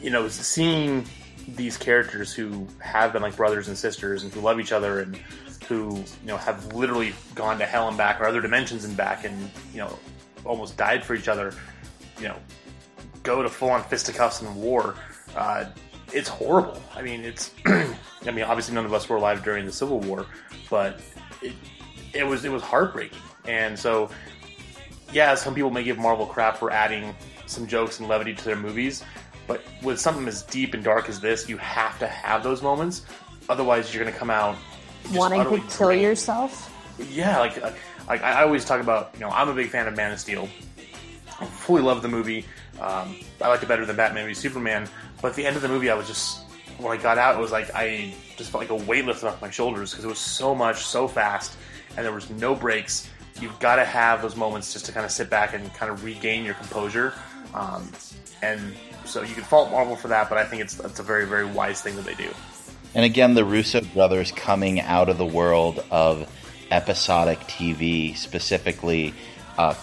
[0.00, 1.06] you know, seeing
[1.48, 5.16] these characters who have been like brothers and sisters and who love each other and
[5.68, 9.24] who you know have literally gone to hell and back or other dimensions and back
[9.24, 9.98] and you know
[10.44, 11.54] almost died for each other
[12.18, 12.36] you know
[13.22, 14.94] go to full on fisticuffs and war
[15.36, 15.64] uh,
[16.12, 19.72] it's horrible i mean it's i mean obviously none of us were alive during the
[19.72, 20.26] civil war
[20.68, 21.00] but
[21.40, 21.52] it,
[22.12, 24.10] it was it was heartbreaking and so
[25.12, 27.14] yeah some people may give marvel crap for adding
[27.46, 29.04] some jokes and levity to their movies
[29.46, 33.04] but with something as deep and dark as this, you have to have those moments.
[33.48, 34.56] Otherwise, you're going to come out
[35.12, 36.02] wanting to kill drained.
[36.02, 36.72] yourself.
[37.10, 37.72] Yeah, like, uh,
[38.08, 39.10] like I always talk about.
[39.14, 40.48] You know, I'm a big fan of Man of Steel.
[41.40, 42.44] I fully love the movie.
[42.80, 44.88] Um, I liked it better than Batman v Superman.
[45.20, 46.44] But at the end of the movie, I was just
[46.78, 49.40] when I got out, it was like I just felt like a weight lifted off
[49.40, 51.56] my shoulders because it was so much, so fast,
[51.96, 53.08] and there was no breaks.
[53.40, 56.04] You've got to have those moments just to kind of sit back and kind of
[56.04, 57.14] regain your composure.
[57.54, 57.90] Um,
[58.42, 58.60] and
[59.04, 61.46] so you can fault Marvel for that, but I think it's it's a very very
[61.46, 62.30] wise thing that they do.
[62.94, 66.28] And again, the Russo brothers coming out of the world of
[66.72, 69.14] episodic TV, specifically
[69.58, 69.74] uh,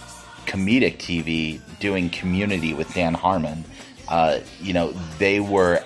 [0.45, 3.63] comedic TV, doing Community with Dan Harmon.
[4.08, 5.84] Uh, you know, they were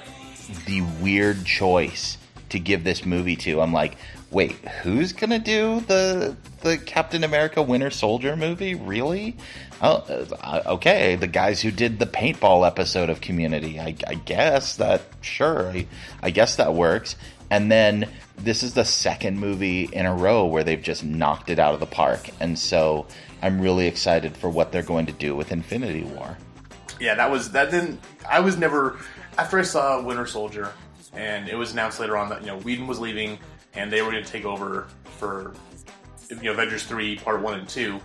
[0.65, 2.17] the weird choice
[2.49, 3.61] to give this movie to.
[3.61, 3.97] I'm like,
[4.31, 8.73] wait, who's gonna do the the Captain America Winter Soldier movie?
[8.75, 9.35] Really?
[9.81, 9.97] Oh,
[10.41, 11.15] uh, okay.
[11.15, 13.79] The guys who did the paintball episode of Community.
[13.79, 15.69] I, I guess that sure.
[15.69, 15.87] I,
[16.21, 17.17] I guess that works.
[17.53, 21.59] And then this is the second movie in a row where they've just knocked it
[21.59, 22.31] out of the park.
[22.39, 23.05] And so
[23.43, 26.35] I'm really excited for what they're going to do with Infinity War.
[26.99, 27.69] Yeah, that was that.
[27.69, 28.97] Then I was never
[29.37, 30.73] after I saw Winter Soldier,
[31.13, 33.37] and it was announced later on that you know Whedon was leaving
[33.75, 34.87] and they were going to take over
[35.19, 35.53] for
[36.29, 37.99] you know Avengers three part one and two.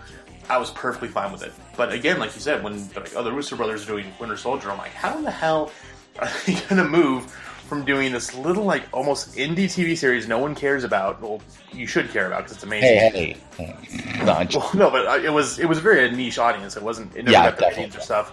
[0.50, 1.54] I was perfectly fine with it.
[1.74, 4.76] But again, like you said, when like other Russo brothers are doing Winter Soldier, I'm
[4.76, 5.72] like, how in the hell
[6.18, 7.34] are they going to move
[7.68, 11.20] from doing this little like almost indie TV series no one cares about?
[11.20, 11.40] Well,
[11.72, 12.88] you should care about because it's amazing.
[12.88, 14.24] Hey, hey, hey.
[14.24, 16.76] No, well, no, but uh, it was it was a very a niche audience.
[16.76, 18.32] It wasn't it never yeah, got the ratings or stuff.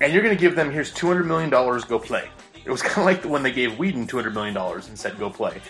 [0.00, 2.28] And you're going to give them here's two hundred million dollars, go play.
[2.64, 4.98] It was kind of like the when they gave Whedon two hundred million dollars and
[4.98, 5.60] said go play.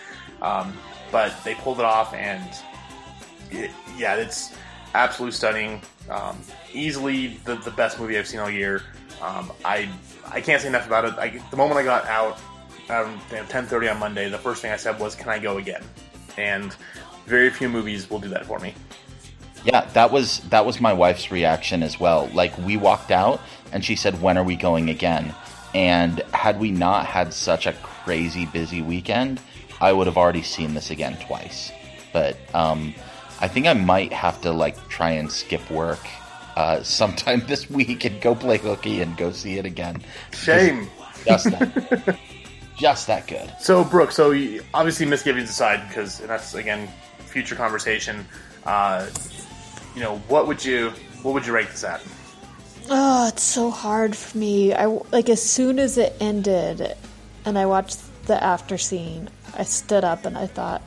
[0.42, 0.76] Um,
[1.10, 2.48] but they pulled it off, and
[3.50, 4.54] it, yeah, it's
[4.94, 5.82] absolutely stunning.
[6.08, 6.38] Um,
[6.72, 8.82] easily the, the best movie I've seen all year.
[9.22, 9.88] Um, I
[10.30, 11.14] I can't say enough about it.
[11.18, 12.38] I, the moment I got out,
[12.90, 15.82] um, ten thirty on Monday, the first thing I said was, "Can I go again?"
[16.36, 16.74] And
[17.26, 18.74] very few movies will do that for me.
[19.64, 22.28] Yeah, that was that was my wife's reaction as well.
[22.32, 23.40] Like we walked out
[23.72, 25.34] and she said, "When are we going again?"
[25.74, 29.40] And had we not had such a crazy busy weekend,
[29.80, 31.70] I would have already seen this again twice.
[32.12, 32.94] But um,
[33.40, 36.00] I think I might have to like try and skip work
[36.56, 40.02] uh, sometime this week and go play hooky and go see it again.
[40.32, 40.88] Shame.
[41.26, 42.18] Just that,
[42.80, 43.52] just that good.
[43.60, 46.88] So Brooke, so you, obviously misgivings aside, because that's again
[47.18, 48.26] future conversation.
[48.64, 49.06] Uh,
[49.94, 50.90] you know, what would you
[51.22, 52.02] what would you rate this at?
[52.88, 54.72] Oh, it's so hard for me.
[54.72, 56.96] I like as soon as it ended,
[57.44, 59.28] and I watched the after scene.
[59.54, 60.80] I stood up and I thought,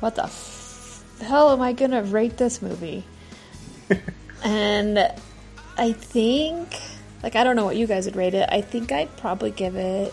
[0.00, 3.04] what the f- hell am I gonna rate this movie?
[4.44, 4.98] and
[5.78, 6.78] I think,
[7.22, 8.48] like, I don't know what you guys would rate it.
[8.52, 10.12] I think I'd probably give it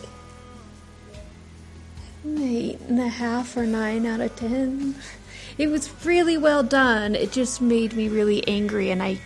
[2.26, 4.96] eight and a half or nine out of ten.
[5.58, 7.16] It was really well done.
[7.16, 9.20] It just made me really angry, and I,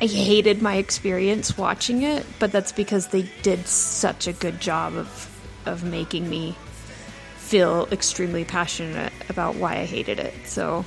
[0.00, 2.24] I hated my experience watching it.
[2.38, 6.54] But that's because they did such a good job of, of making me
[7.36, 10.34] feel extremely passionate about why I hated it.
[10.44, 10.84] So,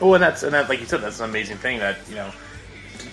[0.00, 2.32] Oh, and that's and that, like you said, that's an amazing thing that you know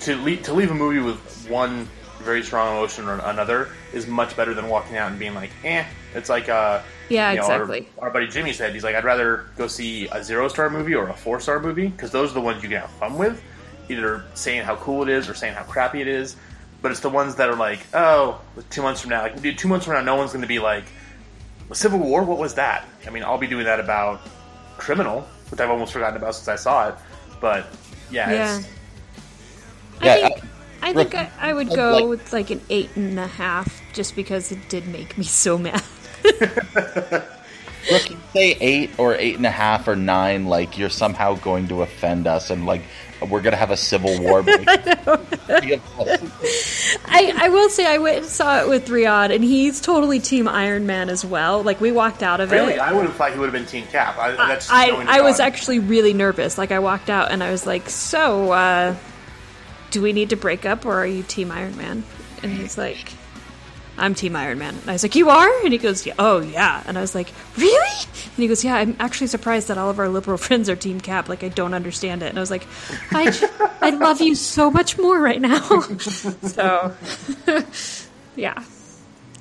[0.02, 1.88] to leave, to leave a movie with one
[2.28, 5.84] very strong emotion or another is much better than walking out and being like, eh.
[6.14, 7.90] It's like uh, Yeah, you know, our- exactly.
[7.98, 11.08] Our, buddy Jimmy said he's like, I'd rather go see a zero star movie or
[11.10, 13.42] a four star movie because those are the ones you can have fun with,
[13.90, 16.36] either saying how cool it is or saying how crappy it is.
[16.82, 19.68] But it's the ones that are like, oh, two months from now, like, dude, two
[19.68, 20.84] months from now, no one's going to be like,
[21.74, 22.24] Civil War.
[22.24, 22.86] What was that?
[23.08, 24.22] I mean, I'll be doing that about
[24.78, 26.96] Criminal, which I've almost forgotten about since I saw it.
[27.42, 27.66] But
[28.12, 28.58] yeah, yeah.
[28.58, 28.68] it's,
[30.02, 30.44] Yeah, I think,
[30.82, 34.16] I, think I, I would go like- with like an eight and a half, just
[34.16, 35.84] because it did make me so mad.
[37.90, 38.02] Look,
[38.34, 42.28] say eight or eight and a half or nine, like you're somehow going to offend
[42.28, 42.82] us, and like
[43.30, 44.44] we're gonna have a civil war.
[44.44, 44.68] break.
[44.68, 45.28] I,
[47.38, 50.86] I will say I went and saw it with Riyadh, and he's totally Team Iron
[50.86, 51.64] Man as well.
[51.64, 52.76] Like we walked out of really, it.
[52.76, 54.18] Really, I would have thought he would have been Team Cap.
[54.18, 56.58] I, that's I, I was actually really nervous.
[56.58, 58.96] Like I walked out and I was like, "So, uh,
[59.92, 62.04] do we need to break up, or are you Team Iron Man?"
[62.44, 63.14] And he's like,
[63.98, 66.40] "I'm Team Iron Man." And I was like, "You are?" And he goes, "Yeah, oh
[66.42, 69.90] yeah." And I was like, "Really?" And he goes, "Yeah, I'm actually surprised that all
[69.90, 71.30] of our liberal friends are Team Cap.
[71.30, 72.68] Like I don't understand it." And I was like,
[73.12, 73.48] "I, j-
[73.82, 75.82] I love you so much more right now."
[76.42, 76.94] so,
[78.36, 78.64] yeah,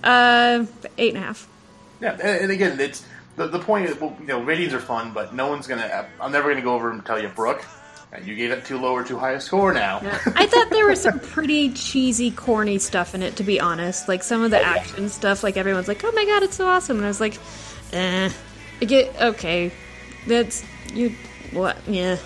[0.02, 0.64] uh,
[0.98, 1.48] eight and a half.
[2.00, 3.04] Yeah, and, again, it's
[3.36, 3.88] the, the point.
[3.88, 6.08] Is, well, you know, ratings are fun, but no one's gonna.
[6.20, 7.64] I'm never gonna go over and tell you, Brooke,
[8.12, 9.72] uh, you gave it too low or too high a score.
[9.72, 9.98] Now,
[10.34, 14.08] I thought there was some pretty cheesy, corny stuff in it, to be honest.
[14.08, 16.96] Like some of the action stuff, like everyone's like, "Oh my god, it's so awesome!"
[16.98, 17.38] And I was like,
[17.92, 18.30] "Eh,
[18.80, 19.72] I get okay,
[20.26, 21.14] that's you,
[21.52, 21.76] what?
[21.88, 22.16] Yeah."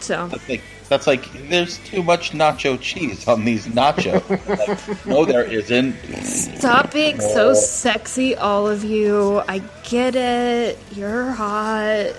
[0.00, 4.22] So That's like, that's like there's too much nacho cheese on these nachos.
[4.48, 5.94] Like, no, there isn't.
[6.24, 9.42] stop being so sexy, all of you.
[9.48, 10.78] I get it.
[10.92, 12.14] You're hot.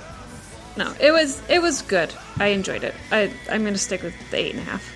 [0.78, 2.14] No, it was it was good.
[2.38, 2.96] I enjoyed it.
[3.12, 4.94] I I'm gonna stick with the eight and a half.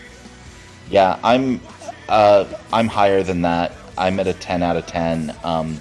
[0.89, 1.61] Yeah, I'm
[2.07, 3.73] uh, I'm higher than that.
[3.97, 5.35] I'm at a 10 out of 10.
[5.43, 5.79] Um,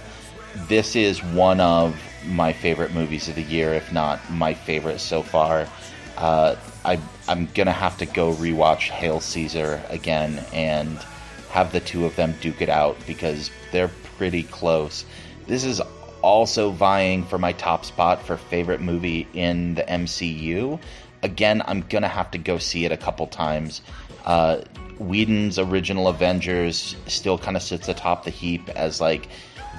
[0.69, 5.23] this is one of my favorite movies of the year, if not my favorite so
[5.23, 5.67] far.
[6.17, 10.99] Uh, I, I'm gonna have to go rewatch Hail Caesar again and
[11.51, 15.05] have the two of them duke it out because they're pretty close.
[15.47, 15.81] This is
[16.23, 20.79] also vying for my top spot for favorite movie in the MCU.
[21.23, 23.83] Again, I'm gonna have to go see it a couple times.
[24.25, 24.63] Uh,
[24.99, 29.29] Whedon's original Avengers still kind of sits atop the heap as like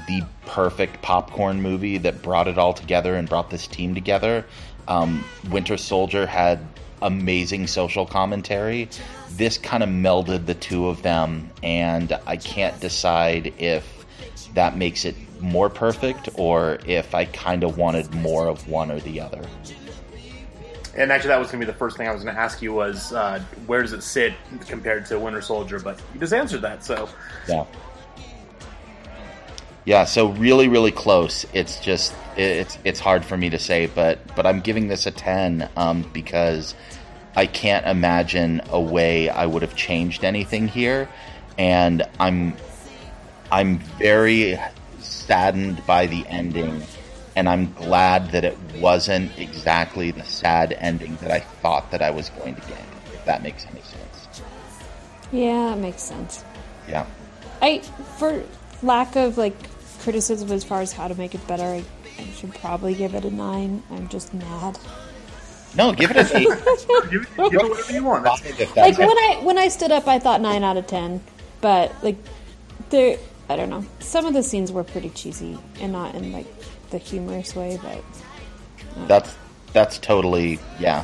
[0.07, 4.45] the perfect popcorn movie that brought it all together and brought this team together.
[4.87, 6.59] Um, Winter Soldier had
[7.01, 8.89] amazing social commentary.
[9.31, 14.02] This kind of melded the two of them, and I can't decide if
[14.53, 18.99] that makes it more perfect or if I kind of wanted more of one or
[18.99, 19.41] the other.
[20.95, 23.13] and actually, that was gonna be the first thing I was gonna ask you was
[23.13, 24.33] uh, where does it sit
[24.67, 25.79] compared to Winter Soldier?
[25.79, 27.09] But you just answered that, so
[27.47, 27.65] Yeah.
[29.85, 31.45] Yeah, so really, really close.
[31.51, 35.11] It's just it's it's hard for me to say, but but I'm giving this a
[35.11, 36.73] ten um, because
[37.35, 41.09] I can't imagine a way I would have changed anything here,
[41.57, 42.55] and I'm
[43.53, 44.57] I'm very
[44.99, 46.81] saddened by the ending,
[47.35, 52.09] and I'm glad that it wasn't exactly the sad ending that I thought that I
[52.09, 52.79] was going to get.
[53.13, 54.41] If that makes any sense.
[55.31, 56.43] Yeah, it makes sense.
[56.89, 57.05] Yeah.
[57.61, 57.79] I
[58.17, 58.43] for
[58.81, 59.55] lack of like
[60.01, 61.83] criticism as far as how to make it better, I,
[62.17, 63.83] I should probably give it a nine.
[63.91, 64.79] I'm just mad.
[65.75, 66.47] No, give it an eight.
[67.11, 68.23] give, it- give it whatever you want.
[68.23, 71.21] That's- Like when I when I stood up, I thought nine out of ten,
[71.61, 72.17] but like
[72.89, 73.17] there,
[73.49, 73.85] I don't know.
[73.99, 76.47] Some of the scenes were pretty cheesy and not in like
[76.89, 78.03] the humorous way, but
[79.07, 79.35] That's
[79.73, 81.03] that's totally yeah.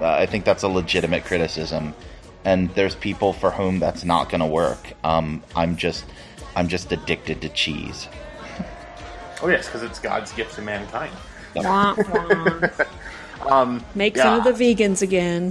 [0.00, 1.94] Uh, I think that's a legitimate criticism,
[2.44, 4.92] and there's people for whom that's not going to work.
[5.04, 6.04] Um, I'm just
[6.56, 8.08] I'm just addicted to cheese.
[9.42, 11.12] Oh yes, because it's God's gift to mankind.
[11.54, 11.94] wah,
[13.44, 13.78] wah.
[13.94, 15.50] make some of the vegans again.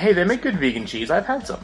[0.00, 1.10] Hey, they make good vegan cheese.
[1.10, 1.60] I've had some.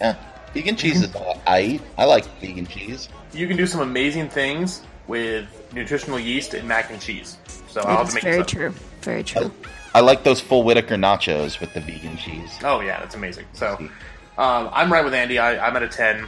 [0.00, 0.14] Yeah,
[0.54, 1.82] vegan cheese is all I eat.
[1.96, 3.08] I like vegan cheese.
[3.32, 7.36] You can do some amazing things with nutritional yeast and mac and cheese.
[7.68, 8.46] So I'll have It's to make very some.
[8.46, 8.74] true.
[9.02, 9.52] Very true.
[9.94, 12.58] I like those full Whitaker nachos with the vegan cheese.
[12.62, 13.46] Oh yeah, that's amazing.
[13.52, 13.76] So
[14.38, 15.38] um, I'm right with Andy.
[15.38, 16.26] I, I'm at a ten.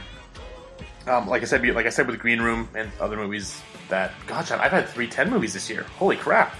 [1.07, 4.51] Um, like I said, like I said with Green Room and other movies, that gosh,
[4.51, 5.83] I've had three ten movies this year.
[5.97, 6.53] Holy crap!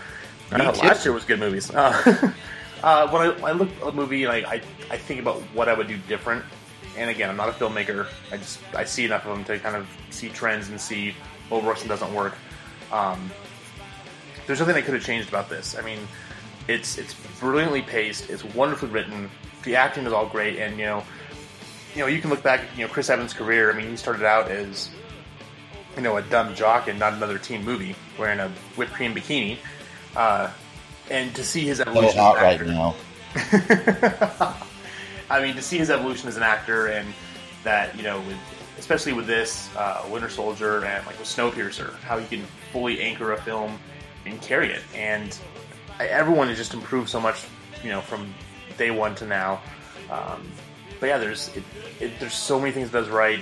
[0.52, 1.70] Me Uh, last year was good movies.
[1.72, 2.32] Uh,
[2.84, 5.70] uh, when I, when I look at a movie, like I, I think about what
[5.70, 6.44] I would do different.
[6.98, 8.08] And again, I'm not a filmmaker.
[8.32, 11.16] I just I see enough of them to kind of see trends and see
[11.50, 12.36] what works and doesn't work.
[12.92, 13.32] Um,
[14.48, 15.78] there's nothing I could have changed about this.
[15.78, 16.00] I mean,
[16.68, 18.30] it's it's brilliantly paced.
[18.30, 19.30] It's wonderfully written.
[19.64, 21.04] The acting is all great, and you know,
[21.96, 22.62] you know, you can look back.
[22.62, 23.72] at, You know, Chris Evans' career.
[23.72, 24.90] I mean, he started out as
[25.96, 29.58] you know a dumb jock in not another teen movie, wearing a whipped cream bikini,
[30.16, 30.50] uh,
[31.10, 32.20] and to see his evolution.
[32.20, 32.96] hot as an right
[34.46, 34.56] now.
[35.32, 37.14] I mean, to see his evolution as an actor and
[37.64, 38.38] that, you know, with,
[38.78, 43.32] especially with this, uh, Winter Soldier and like with Snowpiercer, how he can fully anchor
[43.32, 43.80] a film
[44.26, 44.82] and carry it.
[44.94, 45.38] And
[46.00, 47.46] everyone has just improved so much,
[47.82, 48.34] you know, from
[48.78, 49.62] day one to now.
[50.10, 50.52] Um,
[51.00, 51.64] but yeah, there's it,
[52.02, 53.40] it, there's so many things does right.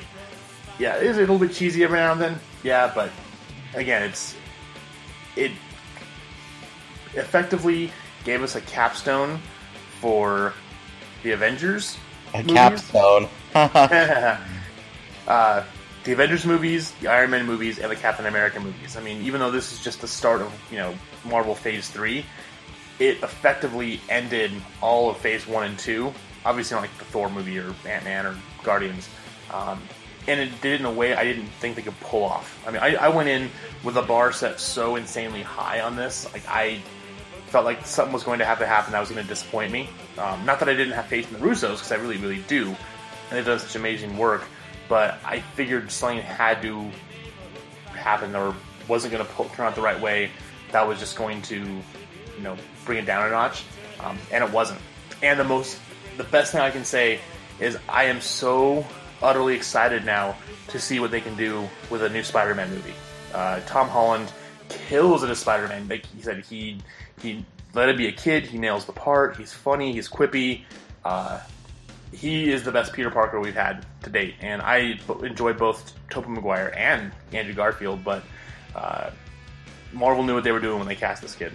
[0.77, 2.39] Yeah, it is a little bit cheesy every now and then?
[2.63, 3.09] Yeah, but
[3.73, 4.35] again, it's
[5.35, 5.51] it
[7.15, 7.91] effectively
[8.23, 9.39] gave us a capstone
[9.99, 10.53] for
[11.23, 11.97] the Avengers.
[12.33, 12.53] A movies.
[12.53, 13.27] capstone.
[15.27, 15.63] uh,
[16.03, 18.95] the Avengers movies, the Iron Man movies, and the Captain America movies.
[18.95, 20.93] I mean, even though this is just the start of you know
[21.25, 22.25] Marvel Phase Three,
[22.99, 24.51] it effectively ended
[24.81, 26.13] all of Phase One and Two.
[26.45, 29.09] Obviously, not like the Thor movie or Ant Man or Guardians,
[29.51, 29.81] um,
[30.27, 32.63] and it did it in a way I didn't think they could pull off.
[32.65, 33.49] I mean, I, I went in
[33.83, 36.81] with a bar set so insanely high on this, like I
[37.49, 39.89] felt like something was going to have to happen that was going to disappoint me.
[40.17, 42.67] Um, not that I didn't have faith in the Russos, because I really, really do,
[42.67, 42.77] and
[43.31, 44.43] they've done such amazing work.
[44.87, 46.89] But I figured something had to
[47.91, 48.55] happen, or
[48.87, 50.31] wasn't going to turn out the right way.
[50.71, 53.63] That was just going to, you know, bring it down a notch,
[53.99, 54.79] um, and it wasn't.
[55.21, 55.79] And the most,
[56.17, 57.19] the best thing I can say
[57.59, 58.85] is I am so
[59.21, 60.35] utterly excited now
[60.69, 62.93] to see what they can do with a new Spider-Man movie.
[63.33, 64.31] Uh, Tom Holland
[64.69, 65.87] kills it as Spider-Man.
[65.89, 66.77] Like he said, he
[67.21, 68.45] he let it be a kid.
[68.45, 69.37] He nails the part.
[69.37, 69.93] He's funny.
[69.93, 70.63] He's quippy.
[71.03, 71.39] Uh,
[72.11, 75.93] he is the best Peter Parker we've had to date, and I b- enjoy both
[76.09, 78.03] Tobey Maguire and Andrew Garfield.
[78.03, 78.23] But
[78.75, 79.11] uh,
[79.93, 81.51] Marvel knew what they were doing when they cast this kid.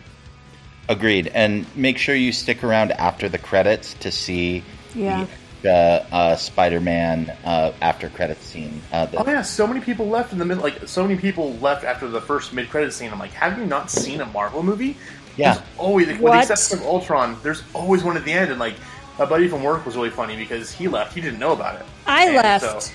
[0.88, 1.28] Agreed.
[1.28, 4.62] And make sure you stick around after the credits to see
[4.94, 5.26] Yeah.
[5.62, 8.80] the uh, Spider-Man uh, after credits scene.
[8.92, 10.58] Uh, the- Oh yeah, so many people left in the mid.
[10.58, 13.10] Like so many people left after the first mid-credit scene.
[13.10, 14.96] I'm like, have you not seen a Marvel movie?
[15.36, 15.54] Yeah.
[15.54, 16.50] There's always, with the What?
[16.50, 18.50] exception of Ultron, there's always one at the end.
[18.50, 18.74] And like,
[19.18, 21.14] a buddy from work was really funny because he left.
[21.14, 21.86] He didn't know about it.
[22.06, 22.82] I And left.
[22.84, 22.92] so-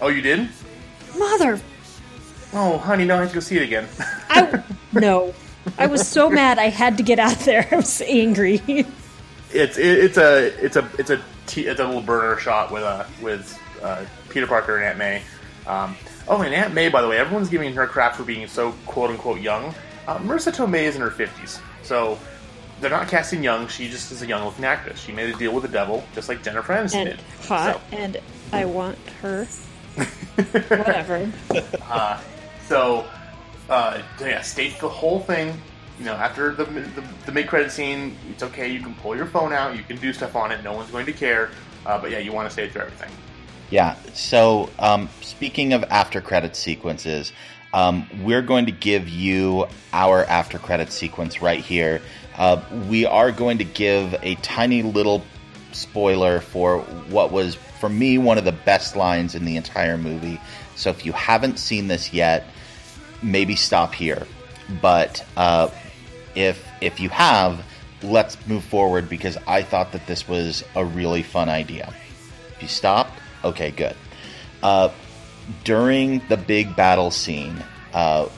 [0.00, 0.48] oh, you did?
[1.18, 1.60] Mother,
[2.56, 3.88] Oh, honey, now I have to go see it again.
[4.30, 4.62] I
[4.92, 5.34] no.
[5.76, 7.66] I was so mad I had to get out there.
[7.72, 8.62] I was angry.
[9.52, 12.84] it's it, it's a it's a it's a t- it's a little burner shot with
[12.84, 15.22] uh with uh, Peter Parker and Aunt May.
[15.66, 15.96] Um,
[16.28, 19.10] oh, and Aunt May, by the way, everyone's giving her crap for being so quote
[19.10, 19.74] unquote young.
[20.06, 22.18] Uh, Marisa Tomei is in her fifties, so
[22.80, 23.68] they're not casting young.
[23.68, 25.00] She just is a young looking actress.
[25.00, 27.20] She made a deal with the devil, just like Jennifer Aniston and did.
[27.46, 28.20] hot, and
[28.52, 29.44] I want her.
[30.34, 31.30] Whatever.
[31.48, 32.18] So,
[32.66, 33.06] so
[33.70, 35.60] uh, yeah, state the whole thing.
[35.98, 38.68] You know, after the the, the mid credit scene, it's okay.
[38.68, 39.76] You can pull your phone out.
[39.76, 40.62] You can do stuff on it.
[40.62, 41.50] No one's going to care.
[41.86, 43.10] Uh, but yeah, you want to stay through everything.
[43.70, 43.96] Yeah.
[44.12, 47.32] So, um, speaking of after credit sequences,
[47.74, 52.00] um, we're going to give you our after credit sequence right here.
[52.38, 55.24] Uh, we are going to give a tiny little
[55.72, 56.78] spoiler for
[57.10, 60.40] what was, for me, one of the best lines in the entire movie.
[60.76, 62.46] So, if you haven't seen this yet,
[63.24, 64.24] maybe stop here.
[64.80, 65.68] But uh,
[66.36, 67.64] if if you have,
[68.02, 71.92] let's move forward because I thought that this was a really fun idea.
[72.54, 73.96] If you stopped, okay, good.
[74.62, 74.90] Uh,
[75.64, 78.28] during the big battle scene, uh,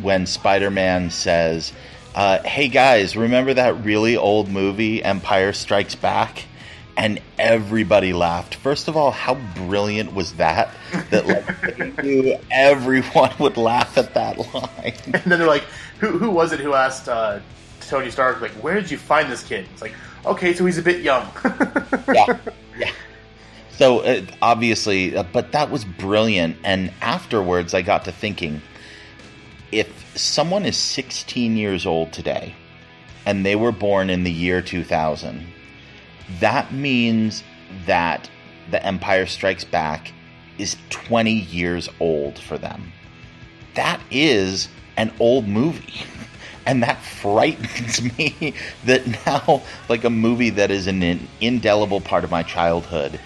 [0.00, 1.72] when Spider Man says,
[2.14, 6.44] uh, "Hey guys, remember that really old movie, Empire Strikes Back?"
[6.96, 8.56] And everybody laughed.
[8.56, 10.70] First of all, how brilliant was that?
[11.10, 14.94] That like knew everyone would laugh at that line.
[15.06, 15.64] And then they're like,
[16.00, 17.40] "Who who was it who asked uh,
[17.80, 19.94] Tony Stark like, where did you find this kid?" It's like,
[20.26, 21.28] okay, so he's a bit young.
[22.08, 22.38] yeah, yeah.
[23.80, 26.58] So uh, obviously, uh, but that was brilliant.
[26.64, 28.60] And afterwards, I got to thinking,
[29.72, 32.54] if someone is 16 years old today,
[33.24, 35.46] and they were born in the year 2000,
[36.40, 37.42] that means
[37.86, 38.28] that
[38.70, 40.12] The Empire Strikes Back
[40.58, 42.92] is 20 years old for them.
[43.76, 44.68] That is
[44.98, 46.04] an old movie.
[46.66, 48.52] And that frightens me
[48.84, 53.18] that now, like a movie that is an indelible part of my childhood,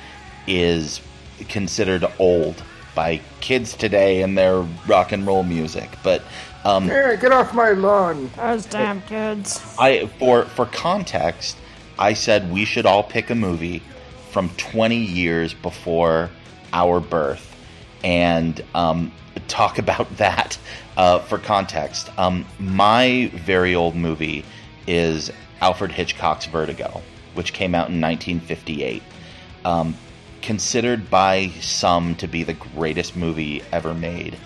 [0.46, 1.00] is
[1.48, 2.62] considered old.
[2.94, 5.90] by kids today and their rock and roll music.
[6.02, 6.22] But
[6.64, 8.30] um, Hey, get off my lawn.
[8.36, 9.60] Those damn kids.
[9.78, 11.56] I for for context,
[11.98, 13.82] I said we should all pick a movie
[14.30, 16.30] from 20 years before
[16.72, 17.56] our birth
[18.02, 19.12] and um,
[19.48, 20.58] talk about that
[20.96, 22.10] uh, for context.
[22.18, 24.44] Um, my very old movie
[24.86, 25.30] is
[25.60, 27.02] Alfred Hitchcock's Vertigo,
[27.34, 29.02] which came out in 1958.
[29.64, 29.96] Um,
[30.44, 34.36] considered by some to be the greatest movie ever made.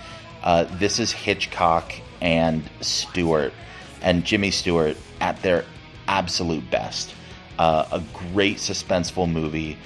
[0.44, 3.52] Uh, this is Hitchcock and Stewart
[4.00, 5.64] and Jimmy Stewart at their
[6.06, 7.12] absolute best.
[7.58, 8.00] Uh, a
[8.32, 9.76] great suspenseful movie,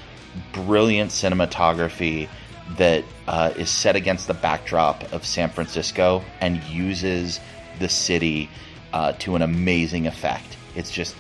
[0.53, 2.29] brilliant cinematography
[2.77, 7.41] that uh, is set against the backdrop of San Francisco and uses
[7.79, 8.51] the city
[8.93, 10.59] uh, to an amazing effect.
[10.77, 11.17] It's just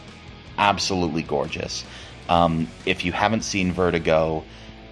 [0.58, 1.82] absolutely gorgeous.
[2.28, 4.44] Um, if you haven't seen Vertigo,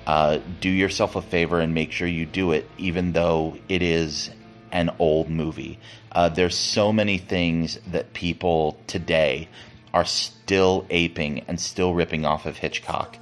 [0.06, 4.30] uh, do yourself a favor and make sure you do it, even though it is
[4.72, 5.78] an old movie.
[6.12, 9.48] Uh, there's so many things that people today
[9.92, 13.16] are still aping and still ripping off of Hitchcock.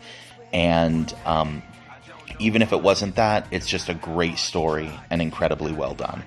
[0.52, 1.62] And um,
[2.38, 6.22] even if it wasn't that, it's just a great story and incredibly well done.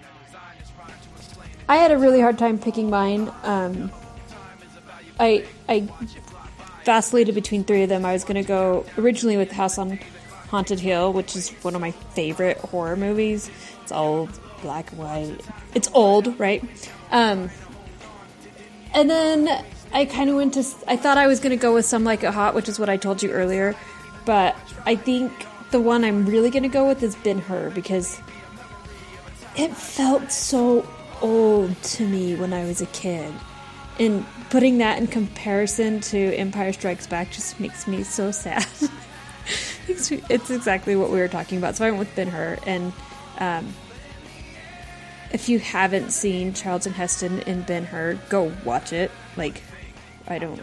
[1.68, 3.32] I had a really hard time picking mine.
[3.44, 3.92] Um,
[5.20, 5.88] I I
[6.84, 8.06] vacillated between three of them.
[8.06, 10.00] I was going to go originally with House on
[10.52, 13.50] Haunted Hill, which is one of my favorite horror movies.
[13.84, 15.42] It's old, black and white.
[15.74, 16.62] It's old, right?
[17.10, 17.50] Um,
[18.94, 20.66] and then I kind of went to.
[20.90, 22.90] I thought I was going to go with Some Like It Hot, which is what
[22.90, 23.78] I told you earlier.
[24.26, 25.32] But I think
[25.72, 28.20] the one I'm really going to go with is Ben Hur because
[29.56, 30.86] it felt so
[31.22, 33.34] old to me when I was a kid.
[34.00, 38.68] And putting that in comparison to Empire Strikes Back just makes me so sad.
[39.88, 41.76] It's, exactly what we were talking about.
[41.76, 42.58] So I went with Ben Hur.
[42.66, 42.94] And
[43.40, 43.74] um,
[45.32, 49.12] if you haven't seen Charlton Heston in Ben Hur, go watch it.
[49.38, 49.62] Like,
[50.28, 50.62] I don't,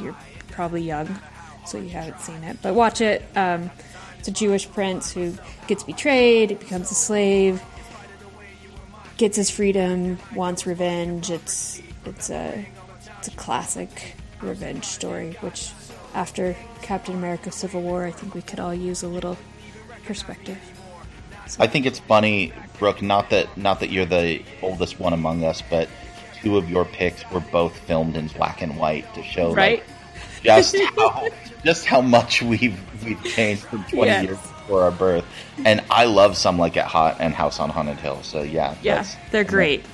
[0.00, 0.16] you're
[0.50, 1.18] probably young,
[1.66, 2.58] so you haven't seen it.
[2.62, 3.24] But watch it.
[3.36, 3.70] Um,
[4.18, 5.34] it's a Jewish prince who
[5.66, 7.60] gets betrayed, becomes a slave,
[9.16, 11.30] gets his freedom, wants revenge.
[11.30, 12.64] It's it's a
[13.18, 15.72] it's a classic revenge story, which
[16.14, 19.36] after Captain America: Civil War, I think we could all use a little
[20.04, 20.58] perspective.
[21.58, 23.02] I think it's funny, Brooke.
[23.02, 25.88] Not that not that you're the oldest one among us, but
[26.40, 29.78] two of your picks were both filmed in black and white to show Right?
[29.78, 29.86] like,
[30.44, 31.28] just how
[31.64, 34.24] just how much we've we've changed from 20 Yes.
[34.24, 35.24] years before our birth.
[35.64, 38.22] And I love some like it hot and House on Haunted Hill.
[38.22, 39.84] So yeah, Yeah, they're great.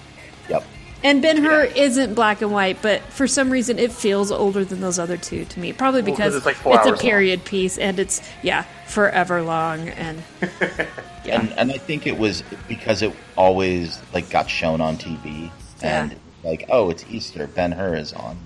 [1.03, 1.05] Yep.
[1.11, 4.81] And Ben Hur isn't black and white, but for some reason it feels older than
[4.81, 5.73] those other two to me.
[5.73, 6.99] Probably Well, 'cause because it's like four a hours long.
[6.99, 10.23] period piece and it's yeah forever long and
[11.25, 11.41] yeah.
[11.41, 15.51] And and I think it was because it always like got shown on TV
[15.83, 16.19] and Yeah.
[16.51, 18.37] like oh it's Easter Ben Hur is on.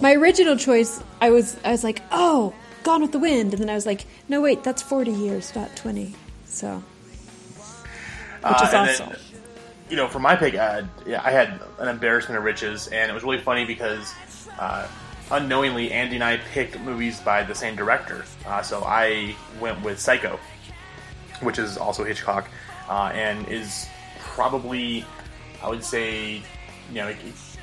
[0.00, 2.52] My original choice, I was I was like, oh,
[2.82, 5.74] Gone with the Wind, and then I was like, no wait, that's forty years, not
[5.76, 6.14] twenty.
[6.46, 6.82] So,
[8.40, 9.08] which Uh, is and awesome.
[9.10, 9.18] then,
[9.90, 13.14] you know, for my pick, uh, yeah, I had an embarrassment of riches, and it
[13.14, 14.14] was really funny because
[14.58, 14.86] uh,
[15.32, 18.24] unknowingly, Andy and I picked movies by the same director.
[18.46, 20.38] Uh, so I went with Psycho,
[21.42, 22.48] which is also Hitchcock,
[22.88, 23.88] uh, and is
[24.20, 25.04] probably,
[25.60, 26.36] I would say,
[26.92, 27.12] you know,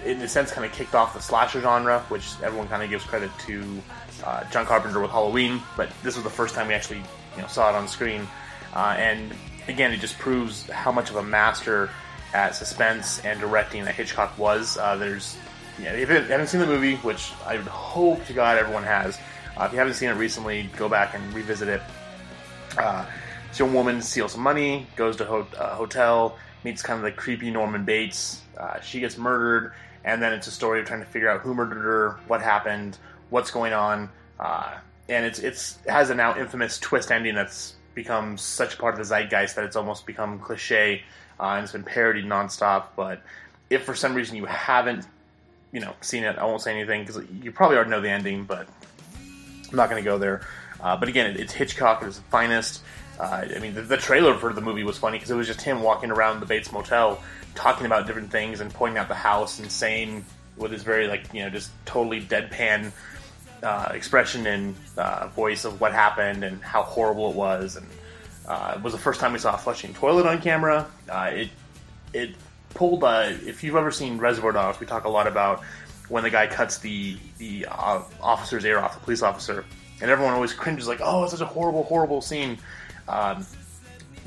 [0.06, 3.06] in a sense, kind of kicked off the slasher genre, which everyone kind of gives
[3.06, 3.82] credit to
[4.26, 5.62] uh, John Carpenter with Halloween.
[5.78, 7.02] But this was the first time we actually,
[7.38, 8.28] you know, saw it on screen,
[8.76, 9.34] uh, and
[9.70, 11.90] again, it just proves how much of a master
[12.38, 14.78] at suspense and directing that Hitchcock was.
[14.78, 15.36] Uh, there's,
[15.80, 19.18] if you haven't seen the movie, which I would hope to God everyone has.
[19.58, 21.82] Uh, if you haven't seen it recently, go back and revisit it.
[22.78, 23.08] Uh,
[23.50, 27.04] this young woman steals some money, goes to a ho- uh, hotel, meets kind of
[27.04, 28.44] the creepy Norman Bates.
[28.56, 29.74] Uh, she gets murdered,
[30.04, 33.00] and then it's a story of trying to figure out who murdered her, what happened,
[33.32, 34.10] what's going on,
[34.40, 34.76] uh,
[35.10, 38.94] and it's it's it has a now infamous twist ending that's become such a part
[38.94, 41.02] of the zeitgeist that it's almost become cliche,
[41.40, 42.88] uh, and it's been parodied nonstop.
[42.96, 43.22] But
[43.70, 45.06] if for some reason you haven't,
[45.72, 48.46] you know, seen it, I won't say anything because you probably already know the ending,
[48.46, 48.68] but
[49.70, 50.42] I'm not going to go there.
[50.80, 52.84] Uh, but again, it, it's Hitchcock at his finest.
[53.20, 55.62] Uh, I mean, the, the trailer for the movie was funny because it was just
[55.62, 57.22] him walking around the Bates Motel,
[57.56, 60.24] talking about different things and pointing out the house and saying
[60.56, 62.92] with his very like you know just totally deadpan
[63.64, 67.76] uh, expression and uh, voice of what happened and how horrible it was.
[67.76, 67.88] And
[68.48, 70.88] uh, it was the first time we saw a flushing toilet on camera.
[71.10, 71.50] Uh, it
[72.14, 72.36] it
[72.74, 73.04] pulled.
[73.04, 75.64] Uh, if you've ever seen Reservoir Dogs, we talk a lot about
[76.10, 79.66] when the guy cuts the the uh, officer's ear off, the police officer,
[80.02, 82.58] and everyone always cringes like, "Oh, it's such a horrible, horrible scene."
[83.08, 83.46] Um,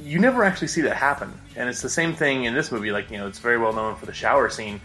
[0.02, 1.32] you never actually see that happen.
[1.56, 2.92] And it's the same thing in this movie.
[2.92, 4.80] Like you know, it's very well known for the shower scene.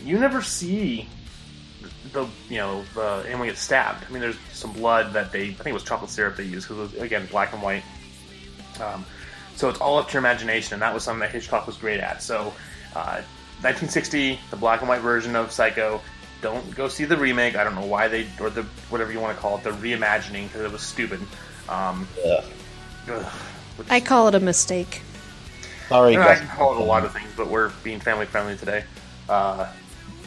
[0.00, 1.08] You never see
[2.12, 4.04] the you know the anyone get stabbed.
[4.08, 6.68] I mean, there's some blood that they I think it was chocolate syrup they used
[6.68, 7.82] because it was again black and white.
[8.80, 9.04] Um,
[9.56, 12.00] so it's all up to your imagination, and that was something that Hitchcock was great
[12.00, 12.22] at.
[12.22, 12.52] So,
[12.94, 13.22] uh,
[13.62, 16.00] 1960, the black and white version of Psycho.
[16.40, 17.56] Don't go see the remake.
[17.56, 20.44] I don't know why they or the whatever you want to call it, the reimagining
[20.46, 21.18] because it was stupid.
[21.68, 22.44] Um, Ugh.
[23.10, 23.24] ugh,
[23.76, 25.02] which- I call it a mistake.
[25.88, 26.38] Sorry, I Gus.
[26.38, 28.84] can call it a lot of things, but we're being family friendly today.
[29.28, 29.66] Uh,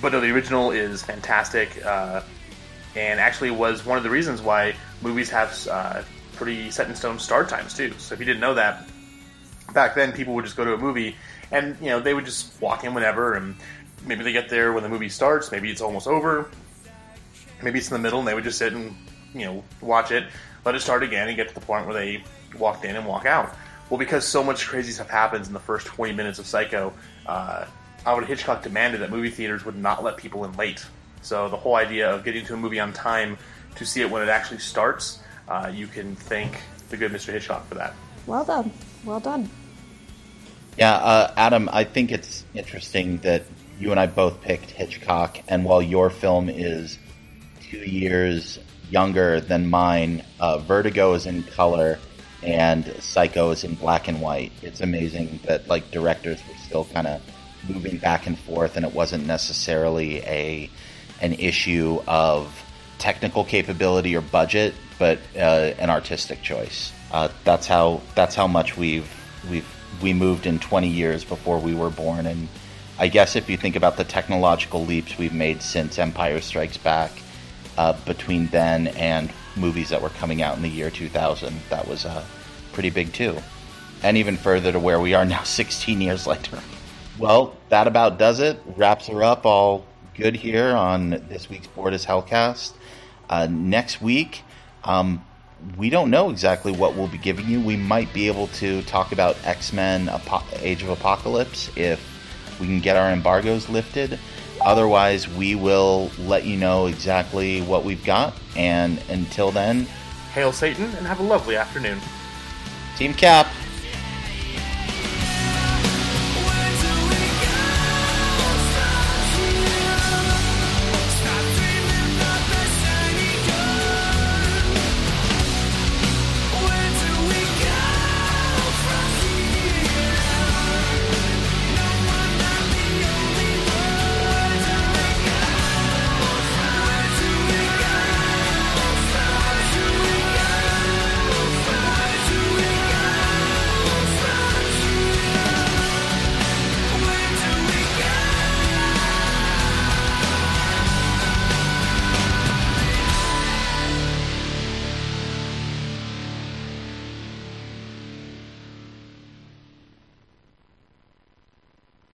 [0.01, 2.21] but no, the original is fantastic, uh,
[2.95, 6.01] and actually was one of the reasons why movies have uh,
[6.41, 7.93] pretty set in stone start times too.
[7.99, 8.87] So if you didn't know that,
[9.75, 11.15] back then people would just go to a movie,
[11.51, 13.55] and you know they would just walk in whenever, and
[14.07, 16.49] maybe they get there when the movie starts, maybe it's almost over,
[17.61, 18.95] maybe it's in the middle, and they would just sit and
[19.35, 20.25] you know watch it,
[20.65, 22.23] let it start again, and get to the point where they
[22.57, 23.55] walked in and walk out.
[23.91, 26.91] Well, because so much crazy stuff happens in the first 20 minutes of Psycho,
[27.27, 27.65] uh,
[28.03, 30.83] Alfred Hitchcock demanded that movie theaters would not let people in late.
[31.21, 33.37] So the whole idea of getting to a movie on time
[33.75, 35.20] to see it when it actually starts,
[35.51, 36.57] uh, you can thank
[36.89, 37.33] the good Mr.
[37.33, 37.93] Hitchcock for that.
[38.25, 38.71] Well done.
[39.03, 39.49] Well done.
[40.77, 43.43] Yeah, uh, Adam, I think it's interesting that
[43.77, 46.97] you and I both picked Hitchcock, and while your film is
[47.61, 51.99] two years younger than mine, uh, Vertigo is in color
[52.43, 54.51] and Psycho is in black and white.
[54.61, 57.21] It's amazing that like directors were still kind of
[57.67, 60.69] moving back and forth, and it wasn't necessarily a
[61.21, 62.63] an issue of
[62.97, 66.91] technical capability or budget, but uh, an artistic choice.
[67.11, 69.09] Uh, that's how that's how much we've
[69.49, 69.67] we've
[69.99, 72.47] we moved in 20 years before we were born, and
[72.99, 77.11] I guess if you think about the technological leaps we've made since Empire Strikes Back,
[77.79, 82.05] uh, between then and movies that were coming out in the year 2000, that was
[82.05, 82.23] uh,
[82.71, 83.35] pretty big too.
[84.03, 86.59] And even further to where we are now, 16 years later.
[87.17, 88.61] Well, that about does it.
[88.77, 89.83] Wraps her up all
[90.13, 92.73] good here on this week's Board is Hellcast.
[93.27, 94.43] Uh, next week,
[94.83, 95.23] um,
[95.77, 97.61] we don't know exactly what we'll be giving you.
[97.61, 101.99] We might be able to talk about X Men Apo- Age of Apocalypse if
[102.59, 104.19] we can get our embargoes lifted.
[104.61, 108.33] Otherwise, we will let you know exactly what we've got.
[108.55, 109.87] And until then,
[110.33, 111.99] Hail Satan and have a lovely afternoon.
[112.97, 113.47] Team Cap.